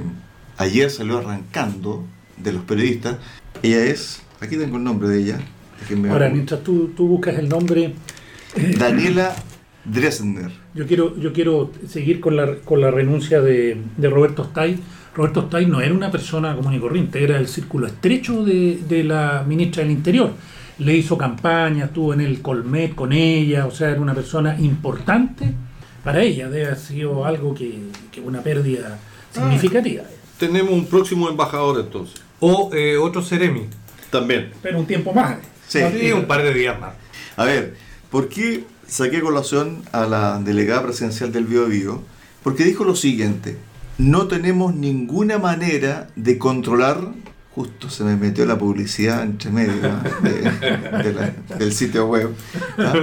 [0.58, 2.06] ayer salió arrancando
[2.38, 3.18] de los periodistas.
[3.64, 5.40] Ella es, aquí tengo el nombre de ella,
[6.10, 7.94] Ahora, mientras tú, tú buscas el nombre,
[8.78, 9.36] Daniela
[9.86, 10.52] Dresner.
[10.78, 14.78] Yo quiero, yo quiero seguir con la, con la renuncia de, de Roberto Stay.
[15.16, 19.04] Roberto Stay no era una persona común y corriente, era el círculo estrecho de, de
[19.04, 20.34] la ministra del Interior.
[20.78, 25.52] Le hizo campaña, estuvo en el Colmet con ella, o sea, era una persona importante
[26.04, 26.48] para ella.
[26.48, 27.80] Debe haber sido algo que,
[28.12, 29.00] que una pérdida
[29.32, 30.04] significativa.
[30.38, 32.22] Tenemos un próximo embajador entonces.
[32.40, 33.66] O eh, otro Ceremi.
[34.12, 34.52] También.
[34.62, 35.38] Pero un tiempo más.
[35.68, 35.80] Sí.
[36.00, 36.94] Sí, un par de días más.
[37.36, 37.76] A ver,
[38.12, 42.04] ¿por qué saqué colación a la delegada presidencial del Bio Bio?
[42.44, 43.58] Porque dijo lo siguiente,
[43.98, 47.14] no tenemos ninguna manera de controlar,
[47.54, 49.76] justo se me metió la publicidad entre medio
[51.58, 52.34] del sitio web.
[52.78, 52.94] ¿ah?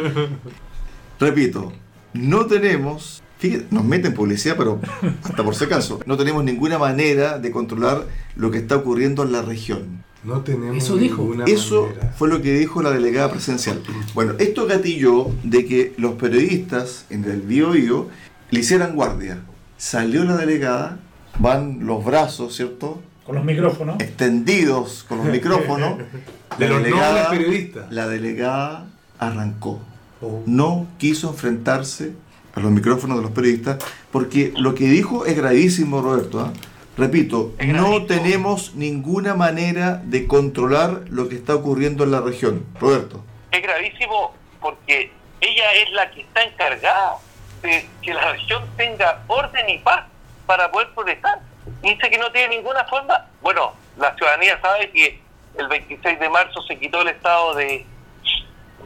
[1.20, 1.72] Repito,
[2.12, 4.80] no tenemos, fíjate, nos meten publicidad, pero
[5.22, 8.06] hasta por si acaso, no tenemos ninguna manera de controlar
[8.36, 10.04] lo que está ocurriendo en la región.
[10.24, 11.32] No tenemos Eso dijo.
[11.46, 12.14] Eso manera.
[12.16, 13.82] fue lo que dijo la delegada presidencial.
[14.14, 18.08] Bueno, esto gatilló de que los periodistas en el Bio Bio
[18.50, 19.40] le hicieran guardia.
[19.76, 20.98] Salió la delegada,
[21.38, 23.02] van los brazos, ¿cierto?
[23.24, 24.00] Con los micrófonos.
[24.00, 25.98] Extendidos con los micrófonos.
[26.58, 27.90] De los nobles periodistas.
[27.90, 28.86] La delegada
[29.18, 29.80] arrancó.
[30.20, 30.42] Oh.
[30.46, 32.12] No quiso enfrentarse
[32.54, 33.78] a los micrófonos de los periodistas
[34.12, 36.40] porque lo que dijo es gravísimo, Roberto.
[36.40, 36.52] ¿ah?
[36.96, 42.64] Repito, no tenemos ninguna manera de controlar lo que está ocurriendo en la región.
[42.80, 43.24] Roberto.
[43.50, 47.16] es gravísimo porque ella es la que está encargada
[47.62, 50.04] de que la región tenga orden y paz
[50.46, 51.40] para poder protestar.
[51.82, 53.26] Dice que no tiene ninguna forma.
[53.42, 55.20] Bueno, la ciudadanía sabe que
[55.58, 57.64] el 26 de marzo se quitó el estado de,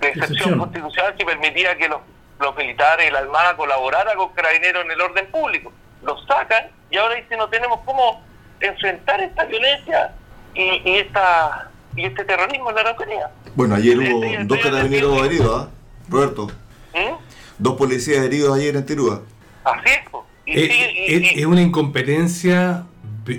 [0.00, 0.58] de excepción Excepción.
[0.58, 2.00] constitucional que permitía que los,
[2.40, 5.72] los militares y la Armada colaboraran con carabineros en el orden público.
[6.02, 8.22] Los sacan y ahora dicen no tenemos cómo
[8.60, 10.14] enfrentar esta violencia
[10.54, 13.30] y, y esta y este terrorismo en la Araucanía.
[13.54, 15.70] Bueno, ayer Sí, hubo dos carabineros heridos, ¿ah?
[16.08, 16.46] Roberto.
[16.94, 17.14] ¿Mm?
[17.58, 19.22] Dos policías heridos ayer en Tirúa.
[19.64, 19.98] Así es.
[20.46, 22.84] Y Es, sigue- y- es- y- es una incompetencia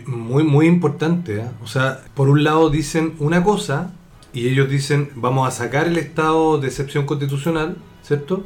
[0.06, 1.38] muy, muy importante.
[1.38, 1.46] ¿eh?
[1.64, 3.92] O sea, por un lado dicen una cosa
[4.34, 8.44] y ellos dicen vamos a sacar el estado de excepción constitucional, ¿cierto?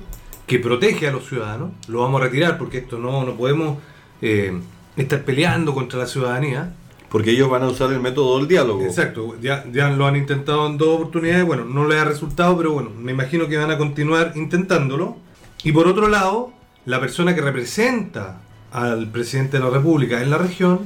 [0.48, 1.72] Que protege a los ciudadanos.
[1.88, 3.80] Lo vamos a retirar porque esto no, no podemos
[4.26, 4.54] eh,
[4.96, 6.74] estar peleando contra la ciudadanía.
[7.10, 8.84] Porque ellos van a usar el método del diálogo.
[8.84, 12.72] Exacto, ya, ya lo han intentado en dos oportunidades, bueno, no les ha resultado, pero
[12.74, 15.18] bueno, me imagino que van a continuar intentándolo.
[15.64, 16.52] Y por otro lado,
[16.86, 20.80] la persona que representa al presidente de la República en la región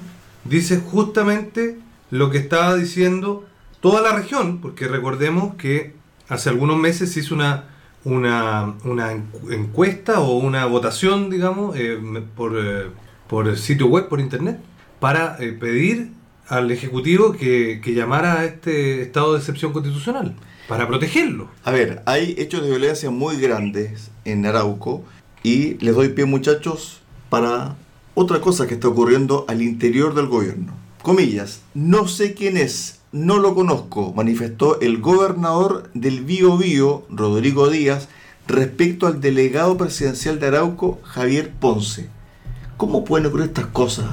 [0.44, 1.80] dice justamente
[2.12, 3.46] lo que estaba diciendo
[3.80, 5.94] toda la región, porque recordemos que
[6.28, 7.70] hace algunos meses se hizo una,
[8.04, 11.98] una, una encu- encuesta o una votación, digamos, eh,
[12.36, 12.88] por, eh,
[13.28, 14.60] por el sitio web, por internet,
[15.00, 16.12] para eh, pedir
[16.48, 20.36] al Ejecutivo que, que llamara a este estado de excepción constitucional,
[20.68, 21.50] para protegerlo.
[21.64, 25.04] A ver, hay hechos de violencia muy grandes en Arauco
[25.44, 27.76] y les doy pie muchachos para
[28.16, 30.74] otra cosa que está ocurriendo al interior del gobierno.
[31.02, 37.70] Comillas, no sé quién es, no lo conozco, manifestó el gobernador del Bío Bío, Rodrigo
[37.70, 38.10] Díaz,
[38.48, 42.10] respecto al delegado presidencial de Arauco, Javier Ponce.
[42.78, 44.06] ¿Cómo pueden ocurrir estas cosas?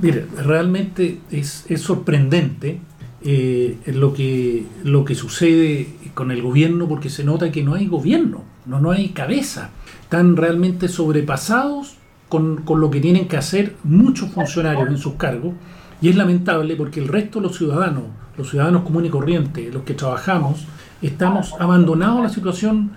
[0.00, 2.80] Mire, realmente es, es sorprendente
[3.22, 7.86] eh, lo, que, lo que sucede con el gobierno porque se nota que no hay
[7.86, 9.70] gobierno, no, no hay cabeza.
[10.02, 11.96] Están realmente sobrepasados
[12.28, 15.54] con, con lo que tienen que hacer muchos funcionarios en sus cargos
[16.00, 18.04] y es lamentable porque el resto de los ciudadanos,
[18.36, 20.66] los ciudadanos comunes y corrientes, los que trabajamos,
[21.02, 22.92] estamos abandonados a la situación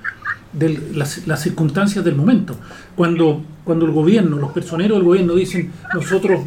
[0.54, 2.56] de las, circunstancias del momento.
[2.96, 6.42] Cuando, cuando el gobierno, los personeros del gobierno dicen nosotros,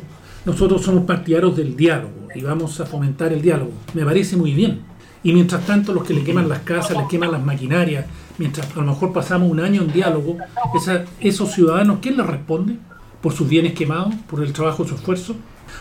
[0.45, 4.81] nosotros somos partidarios del diálogo y vamos a fomentar el diálogo, me parece muy bien.
[5.23, 8.05] Y mientras tanto los que le queman las casas, les queman las maquinarias,
[8.37, 10.37] mientras a lo mejor pasamos un año en diálogo,
[11.21, 12.77] esos ciudadanos, ¿quién les responde?
[13.23, 14.15] ¿Por sus bienes quemados?
[14.29, 15.35] ¿Por el trabajo, su esfuerzo?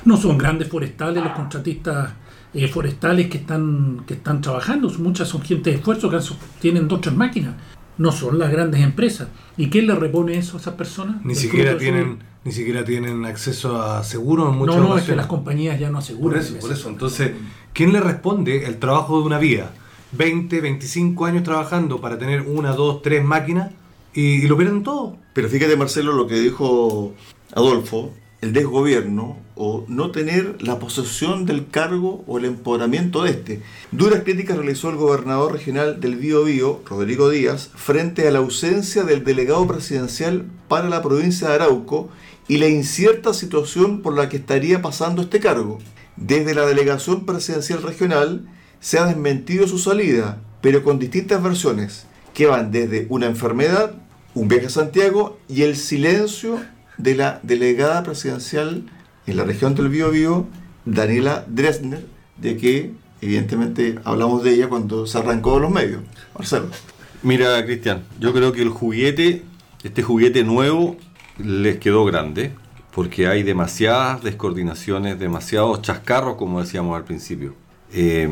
[0.06, 2.14] No son grandes forestales los contratistas
[2.54, 6.20] eh, forestales que están, que están trabajando, muchas son gente de esfuerzo que
[6.62, 7.56] tienen dos o tres máquinas,
[8.04, 9.30] no son las grandes empresas.
[9.56, 11.24] ¿Y quién le repone eso a esas personas?
[11.24, 15.16] Ni siquiera tienen, ni siquiera tienen acceso a seguro en muchas No, no, es que
[15.16, 16.42] las compañías ya no Por aseguran.
[16.42, 16.90] eso, por eso.
[16.90, 17.32] Entonces,
[17.72, 19.72] ¿quién le responde el trabajo de una vía?
[20.12, 23.72] 20, 25 años trabajando para tener una, dos, tres máquinas
[24.14, 25.16] y, y lo pierden todo.
[25.32, 27.14] Pero fíjate, Marcelo, lo que dijo
[27.56, 28.14] Adolfo,
[28.44, 33.62] el desgobierno o no tener la posesión del cargo o el empoderamiento de este.
[33.94, 39.04] Duras críticas realizó el gobernador regional del Bío Bío, Rodrigo Díaz, frente a la ausencia
[39.04, 42.10] del delegado presidencial para la provincia de Arauco
[42.50, 45.80] y la incierta situación por la que estaría pasando este cargo.
[46.18, 48.46] Desde la delegación presidencial regional
[48.82, 53.96] se ha desmentido su salida, pero con distintas versiones, que van desde una enfermedad,
[54.36, 56.60] un viaje a Santiago y el silencio
[56.98, 58.84] de la delegada presidencial
[59.26, 60.46] en la región del Biobío,
[60.86, 62.06] Daniela Dresner,
[62.38, 62.92] de que
[63.22, 66.02] evidentemente hablamos de ella cuando se arrancó de los medios.
[66.36, 66.68] Marcelo.
[67.22, 69.44] Mira, Cristian, yo creo que el juguete,
[69.84, 70.98] este juguete nuevo,
[71.38, 72.52] les quedó grande,
[72.94, 77.56] porque hay demasiadas descoordinaciones, demasiados chascarros, como decíamos al principio.
[77.94, 78.30] Eh,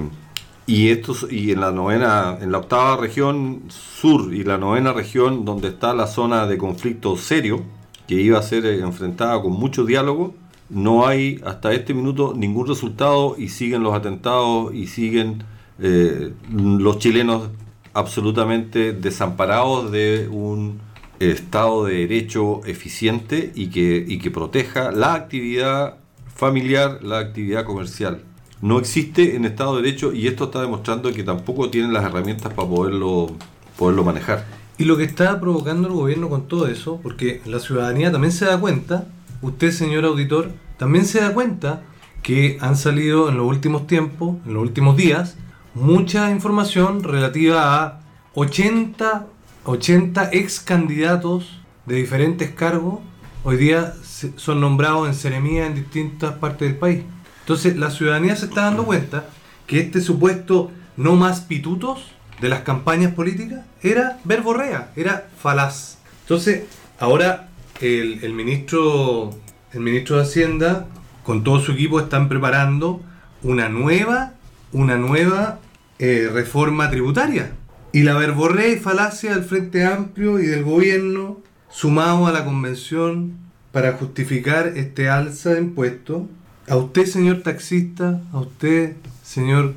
[0.68, 5.46] y estos, y en la novena, en la octava región sur y la novena región,
[5.46, 7.64] donde está la zona de conflicto serio,
[8.08, 10.36] que iba a ser eh, enfrentada con mucho diálogo,
[10.70, 15.44] no hay hasta este minuto ningún resultado y siguen los atentados y siguen
[15.80, 17.50] eh, los chilenos
[17.94, 20.80] absolutamente desamparados de un
[21.20, 25.98] Estado de Derecho eficiente y que, y que proteja la actividad
[26.34, 28.24] familiar, la actividad comercial.
[28.62, 32.54] No existe en Estado de Derecho y esto está demostrando que tampoco tienen las herramientas
[32.54, 33.36] para poderlo,
[33.78, 34.46] poderlo manejar.
[34.82, 38.46] Y lo que está provocando el gobierno con todo eso, porque la ciudadanía también se
[38.46, 39.06] da cuenta,
[39.44, 41.84] usted señor auditor, también se da cuenta
[42.24, 45.38] que han salido en los últimos tiempos, en los últimos días,
[45.76, 48.00] mucha información relativa a
[48.34, 49.28] 80,
[49.66, 53.02] 80 ex candidatos de diferentes cargos,
[53.44, 53.94] hoy día
[54.36, 57.04] son nombrados en seremía en distintas partes del país.
[57.42, 59.26] Entonces la ciudadanía se está dando cuenta
[59.68, 66.00] que este supuesto no más pitutos de las campañas políticas era verborrea, era falaz.
[66.24, 66.64] Entonces,
[67.00, 69.30] ahora el, el ministro,
[69.72, 70.88] el ministro de Hacienda,
[71.24, 73.02] con todo su equipo, están preparando
[73.44, 74.34] una nueva,
[74.72, 75.60] una nueva
[76.00, 77.54] eh, reforma tributaria.
[77.94, 83.34] Y la verborrea y falacia del Frente Amplio y del gobierno, sumado a la convención
[83.72, 86.24] para justificar este alza de impuestos,
[86.68, 89.74] a usted, señor taxista, a usted, señor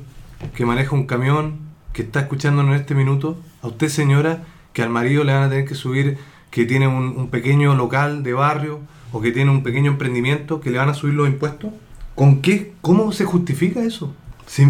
[0.55, 1.64] que maneja un camión,
[1.95, 4.43] que está escuchándonos en este minuto, a usted, señora,
[4.73, 6.17] que al marido le van a tener que subir,
[6.51, 8.81] que tiene un, un pequeño local de barrio
[9.13, 11.71] o que tiene un pequeño emprendimiento, que le van a subir los impuestos.
[12.13, 12.73] ¿Con qué?
[12.81, 14.13] ¿Cómo se justifica eso?
[14.45, 14.67] Si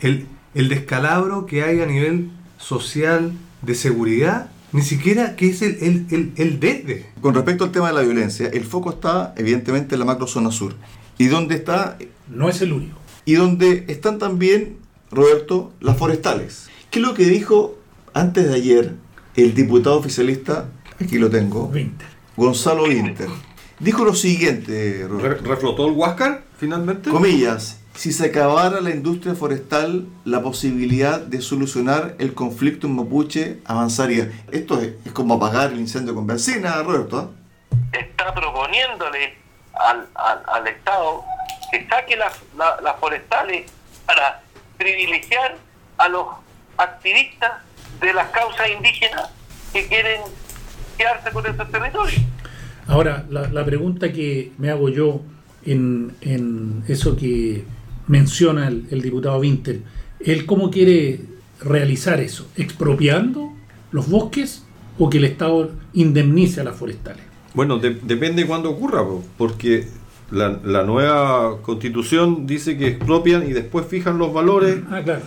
[0.00, 5.78] el, el descalabro que hay a nivel social, de seguridad, ni siquiera que es el,
[5.80, 7.06] el, el, el desde.
[7.20, 10.74] Con respecto al tema de la violencia, el foco está evidentemente en la macrozona sur.
[11.18, 11.96] Y donde está,
[12.28, 12.98] No es el único.
[13.24, 14.76] y donde están también,
[15.10, 16.68] Roberto, las forestales.
[16.90, 17.76] ¿Qué es lo que dijo
[18.14, 18.94] antes de ayer
[19.36, 20.68] el diputado oficialista?
[21.00, 21.66] Aquí lo tengo.
[21.66, 22.06] Winter.
[22.36, 23.28] Gonzalo Inter.
[23.78, 25.50] Dijo lo siguiente, Re- Roberto.
[25.50, 27.10] ¿Reflotó el Huáscar finalmente?
[27.10, 33.58] Comillas, si se acabara la industria forestal, la posibilidad de solucionar el conflicto en Mapuche
[33.64, 34.30] avanzaría.
[34.52, 37.18] Esto es, es como apagar el incendio con benzina, Roberto.
[37.18, 37.76] ¿ah?
[37.92, 39.34] está proponiéndole
[39.74, 41.24] al, al, al Estado
[41.70, 43.70] que saque las, la- las forestales
[44.06, 44.42] para
[44.78, 45.56] privilegiar
[45.98, 46.26] a los
[46.76, 47.52] activistas
[48.00, 49.30] de las causas indígenas
[49.72, 50.20] que quieren
[50.98, 52.20] quedarse con esos territorios.
[52.86, 55.20] Ahora, la, la pregunta que me hago yo
[55.64, 57.64] en, en eso que
[58.06, 59.80] menciona el, el diputado Winter,
[60.20, 61.20] ¿él cómo quiere
[61.60, 62.46] realizar eso?
[62.56, 63.52] ¿Expropiando
[63.90, 64.64] los bosques
[64.98, 67.22] o que el Estado indemnice a las forestales?
[67.54, 69.88] Bueno, de- depende de cuándo ocurra, po, porque
[70.34, 74.78] la, la nueva constitución dice que expropian y después fijan los valores.
[74.90, 75.22] Ah, claro.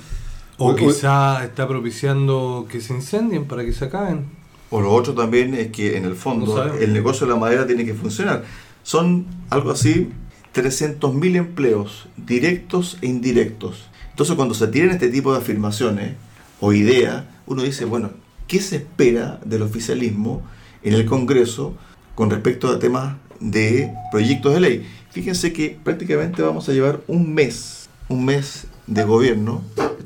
[0.57, 0.75] O uy.
[0.75, 4.25] quizá está propiciando que se incendien para que se acaben.
[4.69, 7.85] O lo otro también es que en el fondo el negocio de la madera tiene
[7.85, 8.43] que funcionar.
[8.83, 10.09] Son algo así
[10.53, 13.87] 300.000 empleos directos e indirectos.
[14.09, 16.15] Entonces cuando se tienen este tipo de afirmaciones
[16.59, 18.09] o ideas, uno dice, bueno,
[18.47, 20.41] ¿qué se espera del oficialismo
[20.83, 21.75] en el Congreso
[22.15, 24.87] con respecto a temas de proyectos de ley?
[25.17, 29.63] Fíjense que prácticamente vamos a llevar un mes, un mes de gobierno.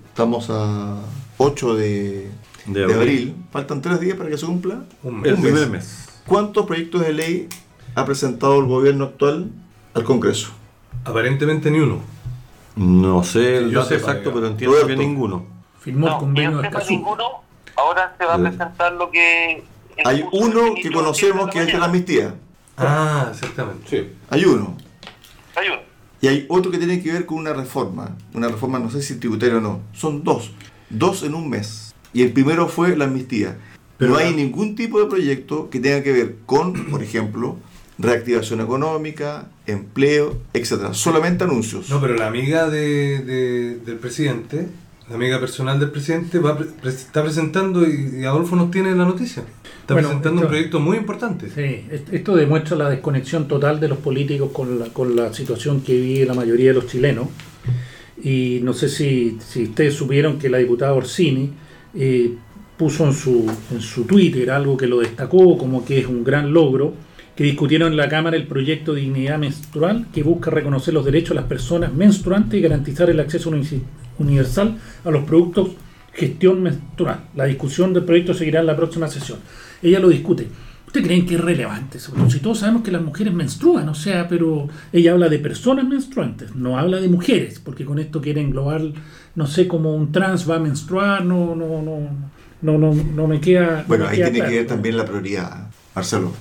[0.07, 0.99] Estamos a
[1.35, 2.31] 8 de,
[2.65, 2.97] De de abril.
[2.97, 3.35] abril.
[3.51, 4.83] Faltan tres días para que se cumpla.
[5.03, 5.69] Un El Un primer mes.
[5.69, 6.09] mes.
[6.25, 7.49] ¿Cuántos proyectos de ley
[7.93, 9.51] ha presentado el gobierno actual
[9.93, 10.51] al Congreso?
[11.03, 11.99] Aparentemente ni uno.
[12.77, 15.01] No sé el Que yo dato exacto, pero entiendo que Roberto.
[15.01, 15.45] ninguno.
[15.81, 16.89] Firmó el No, que convenio de Escazú.
[16.93, 17.23] ninguno,
[17.75, 18.43] ahora se va a Sí.
[18.43, 19.57] presentar lo que...
[19.97, 22.33] el Hay uno que conocemos que es el de la amnistía.
[22.77, 24.13] Ah, exactamente.
[24.29, 24.77] Hay uno.
[25.61, 25.79] Hay uno.
[26.21, 28.15] Y hay otro que tiene que ver con una reforma.
[28.33, 29.81] Una reforma, no sé si tributaria o no.
[29.93, 30.51] Son dos.
[30.89, 31.93] Dos en un mes.
[32.13, 33.57] Y el primero fue la amnistía.
[33.97, 37.57] Pero no hay ningún tipo de proyecto que tenga que ver con, por ejemplo,
[37.99, 40.93] reactivación económica, empleo, etcétera.
[40.93, 41.89] Solamente anuncios.
[41.89, 44.67] No, pero la amiga de, de- del presidente,
[45.09, 48.71] la amiga personal del presidente, va, a pre- pre- está presentando y, y Adolfo nos
[48.71, 49.43] tiene la noticia.
[49.81, 51.49] Está Bueno, presentando esto- un proyecto muy importante.
[51.49, 55.81] Sí, est- esto demuestra la desconexión total de los políticos con la, con la situación
[55.81, 57.27] que vive la mayoría de los chilenos.
[58.23, 61.51] Y no sé si, si ustedes supieron que la diputada Orsini
[61.95, 62.35] eh,
[62.77, 66.53] puso en su, en su Twitter algo que lo destacó como que es un gran
[66.53, 66.93] logro,
[67.35, 71.29] que discutieron en la Cámara el proyecto de dignidad menstrual que busca reconocer los derechos
[71.29, 73.81] de las personas menstruantes y garantizar el acceso uni-
[74.21, 75.71] universal a los productos
[76.13, 77.25] gestión menstrual.
[77.35, 79.39] La discusión del proyecto seguirá en la próxima sesión.
[79.81, 80.47] Ella lo discute.
[80.85, 84.67] ¿Ustedes creen que es relevante si todos sabemos que las mujeres menstruan, o sea, pero
[84.91, 88.81] ella habla de personas menstruantes, no habla de mujeres, porque con esto quiere englobar,
[89.35, 92.09] no sé, como un trans va a menstruar, no, no, no,
[92.61, 93.83] no, no, no me queda.
[93.83, 94.51] no Bueno, me ahí queda tiene claro.
[94.51, 96.33] que ver también la prioridad, Marcelo.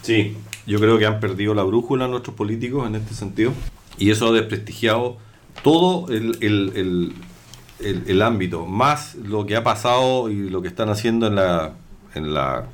[0.00, 0.34] Sí,
[0.66, 3.52] yo creo que han perdido la brújula nuestros políticos en este sentido
[3.98, 5.18] y eso ha desprestigiado
[5.62, 7.12] todo el, el-
[7.80, 11.72] el- el- ámbito, más lo que ha pasado y lo que están haciendo en la,
[12.14, 12.66] en la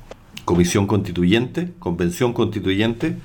[0.45, 3.15] comisión constituyente, convención constituyente.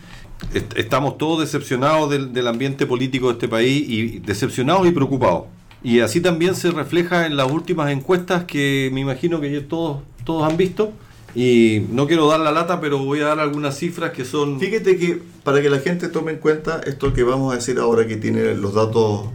[0.54, 5.44] Est- Estamos todos decepcionados del, del ambiente político de este país y decepcionados y preocupados.
[5.82, 10.50] Y así también se refleja en las últimas encuestas que me imagino que todos, todos
[10.50, 10.92] han visto.
[11.36, 14.58] Y no quiero dar la lata, pero voy a dar algunas cifras que son...
[14.58, 18.06] Fíjate que para que la gente tome en cuenta esto que vamos a decir ahora
[18.06, 19.26] que tiene los datos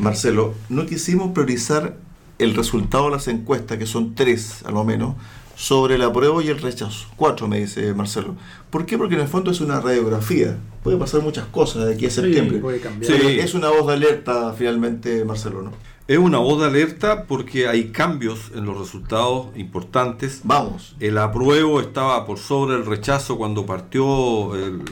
[0.00, 1.96] Marcelo, no quisimos priorizar
[2.40, 5.14] el resultado de las encuestas, que son tres a lo menos,
[5.54, 7.06] sobre el apruebo y el rechazo.
[7.14, 8.34] Cuatro, me dice Marcelo.
[8.70, 8.98] ¿Por qué?
[8.98, 10.56] Porque en el fondo es una radiografía.
[10.82, 12.58] Puede pasar muchas cosas de aquí a Sí, septiembre.
[12.58, 13.12] puede cambiar.
[13.12, 13.38] Sí.
[13.38, 15.70] Es una voz de alerta finalmente, Marcelo, ¿no?
[16.06, 20.42] Es una voz de alerta porque hay cambios en los resultados importantes.
[20.44, 20.96] Vamos.
[21.00, 24.82] El apruebo estaba por sobre el rechazo cuando partió el,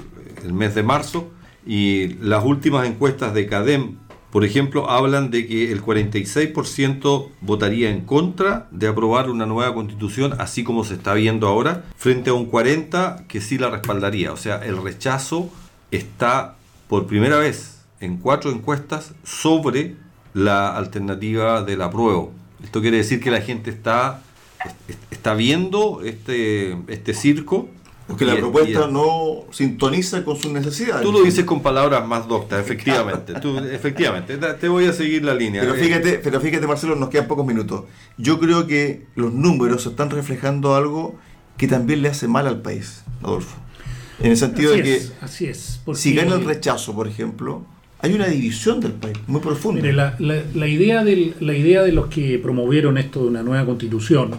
[0.42, 1.28] el mes de marzo
[1.66, 3.98] y las últimas encuestas de CADEM
[4.32, 10.32] por ejemplo, hablan de que el 46% votaría en contra de aprobar una nueva constitución,
[10.38, 14.32] así como se está viendo ahora, frente a un 40% que sí la respaldaría.
[14.32, 15.50] O sea, el rechazo
[15.90, 16.56] está
[16.88, 19.96] por primera vez en cuatro encuestas sobre
[20.34, 22.32] la alternativa del apruebo.
[22.62, 24.22] Esto quiere decir que la gente está,
[25.10, 27.68] está viendo este, este circo
[28.06, 31.02] porque la propuesta no sintoniza con sus necesidades.
[31.02, 33.34] Tú lo dices con palabras más doctas, efectivamente.
[33.40, 35.62] Tú, efectivamente, te voy a seguir la línea.
[35.62, 37.84] Pero fíjate, pero fíjate, Marcelo, nos quedan pocos minutos.
[38.18, 41.16] Yo creo que los números están reflejando algo
[41.56, 43.56] que también le hace mal al país, Adolfo.
[44.20, 47.64] En el sentido de que así es, si gana el rechazo, por ejemplo,
[48.02, 49.80] hay una división del país muy profunda.
[49.80, 53.64] Mire, la, la, idea del, la idea de los que promovieron esto de una nueva
[53.64, 54.32] constitución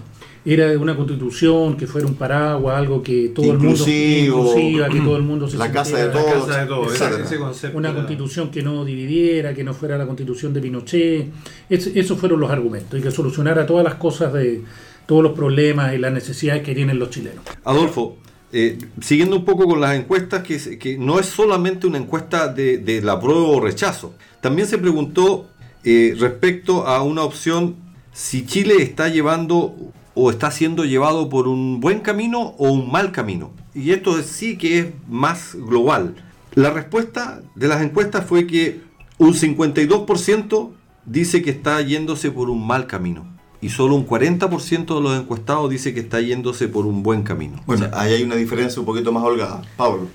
[0.46, 5.16] era una constitución que fuera un paraguas, algo que todo el mundo inclusiva, que todo
[5.16, 8.84] el mundo se la casa de todos, la casa de todos una constitución que no
[8.84, 11.28] dividiera, que no fuera la constitución de Pinochet,
[11.70, 14.62] esos fueron los argumentos y que solucionara todas las cosas de
[15.06, 17.46] todos los problemas y las necesidades que tienen los chilenos.
[17.64, 18.18] Adolfo,
[18.54, 23.02] eh, siguiendo un poco con las encuestas, que, no es solamente una encuesta de, de
[23.02, 25.48] la prueba o rechazo, también se preguntó
[25.84, 27.76] eh, respecto a una opción
[28.14, 29.76] si Chile está llevando
[30.14, 33.52] o está siendo llevado por un buen camino o un mal camino.
[33.74, 36.16] Y esto sí que es más global.
[36.54, 38.82] La respuesta de las encuestas fue que
[39.18, 40.70] un 52%
[41.06, 43.33] dice que está yéndose por un mal camino.
[43.64, 47.62] Y solo un 40% de los encuestados dice que está yéndose por un buen camino.
[47.66, 49.62] Bueno, ahí hay una diferencia un poquito más holgada.
[49.78, 50.08] Pablo.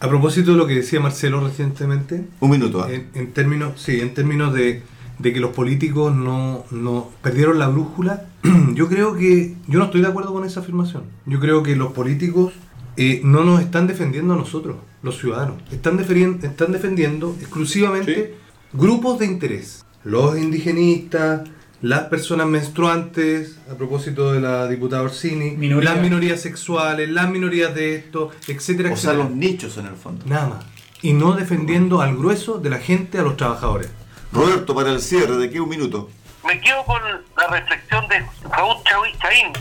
[0.00, 2.24] A propósito de lo que decía Marcelo recientemente.
[2.40, 2.82] Un minuto.
[2.82, 2.90] Ah.
[2.90, 4.82] En, términos, sí, en términos de,
[5.20, 8.26] de que los políticos no, no perdieron la brújula
[8.74, 11.04] yo creo que yo no estoy de acuerdo con esa afirmación.
[11.26, 12.52] Yo creo que los políticos
[12.96, 15.56] eh, no nos están defendiendo a nosotros, los ciudadanos.
[15.70, 18.34] Están, están defendiendo exclusivamente
[18.72, 19.84] grupos de interés.
[20.04, 21.48] Los indigenistas,
[21.82, 27.96] las personas menstruantes, a propósito de la diputada Orsini, las minorías sexuales, las minorías de
[27.96, 30.24] esto, etcétera, o sea, los nichos en el fondo.
[30.26, 30.64] Nada más.
[31.02, 33.90] Y no defendiendo al grueso de la gente, a los trabajadores.
[34.32, 36.08] Roberto, para el cierre, ¿de qué un minuto?
[36.44, 37.02] Me quedo con
[37.36, 39.52] la reflexión de Raúl Chaín,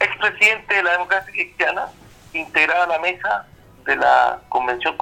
[0.00, 1.86] expresidente de la democracia cristiana,
[2.32, 3.46] integrada a la mesa
[3.84, 4.96] de la Convención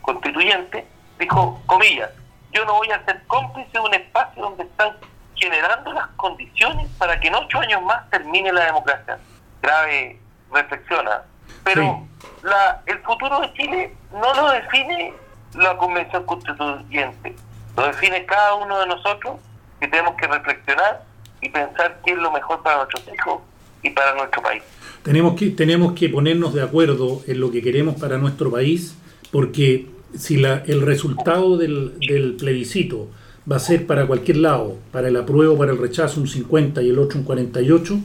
[0.00, 0.86] Constituyente,
[1.18, 2.10] dijo, comillas,
[2.52, 4.96] yo no voy a ser cómplice de un espacio donde están
[5.34, 9.18] generando las condiciones para que en ocho años más termine la democracia.
[9.62, 10.18] Grave
[10.52, 11.22] reflexiona.
[11.64, 12.06] Pero
[12.42, 15.14] la, el futuro de Chile no lo define
[15.54, 17.34] la Convención Constituyente
[17.76, 19.36] lo define cada uno de nosotros
[19.78, 21.04] que tenemos que reflexionar
[21.40, 23.40] y pensar qué es lo mejor para nuestros hijos
[23.82, 24.62] y para nuestro país.
[25.02, 28.96] Tenemos que, tenemos que ponernos de acuerdo en lo que queremos para nuestro país,
[29.32, 29.86] porque
[30.16, 33.08] si la, el resultado del, plebiscito
[33.50, 36.90] va a ser para cualquier lado, para el apruebo, para el rechazo un 50 y
[36.90, 37.98] el otro un 48,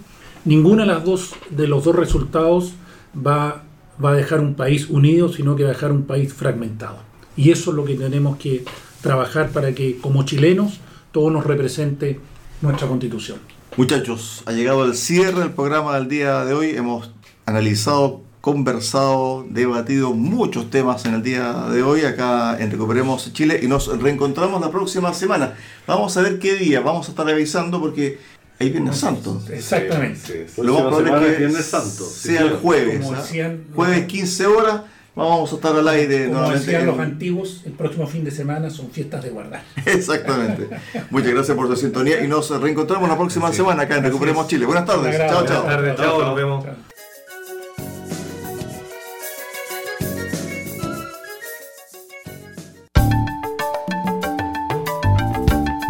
[0.46, 2.74] ninguna de las dos de los dos resultados
[3.16, 3.64] va,
[4.04, 7.00] va a dejar un país unido, sino que va a dejar un país fragmentado.
[7.38, 8.64] Y eso es lo que tenemos que
[9.02, 10.80] trabajar para que como chilenos
[11.12, 12.20] todo nos represente
[12.62, 13.38] nuestra constitución.
[13.78, 16.70] Muchachos, ha llegado el cierre del programa del día de hoy.
[16.70, 17.12] Hemos
[17.46, 23.68] analizado, conversado, debatido muchos temas en el día de hoy acá en Recuperemos Chile y
[23.68, 25.56] nos reencontramos la próxima semana.
[25.88, 28.20] Vamos a ver qué día, vamos a estar avisando porque
[28.60, 29.42] hay Viernes Santo.
[29.50, 30.46] Exactamente.
[30.58, 32.06] Lo más probable es que Viernes Santo.
[32.06, 33.04] sea el jueves.
[33.12, 33.52] ¿ah?
[33.74, 34.82] Jueves 15 horas
[35.16, 38.92] Vamos a estar al aire Como decían los antiguos, el próximo fin de semana son
[38.92, 39.64] fiestas de guardar.
[39.86, 40.70] Exactamente.
[41.10, 44.66] Muchas gracias por su sintonía y nos reencontramos la próxima semana acá en Recuperemos Chile.
[44.66, 45.18] Buenas tardes.
[45.18, 45.64] Chao, chao.
[45.64, 45.96] Buenas tardes.
[45.96, 46.66] Chao, nos vemos.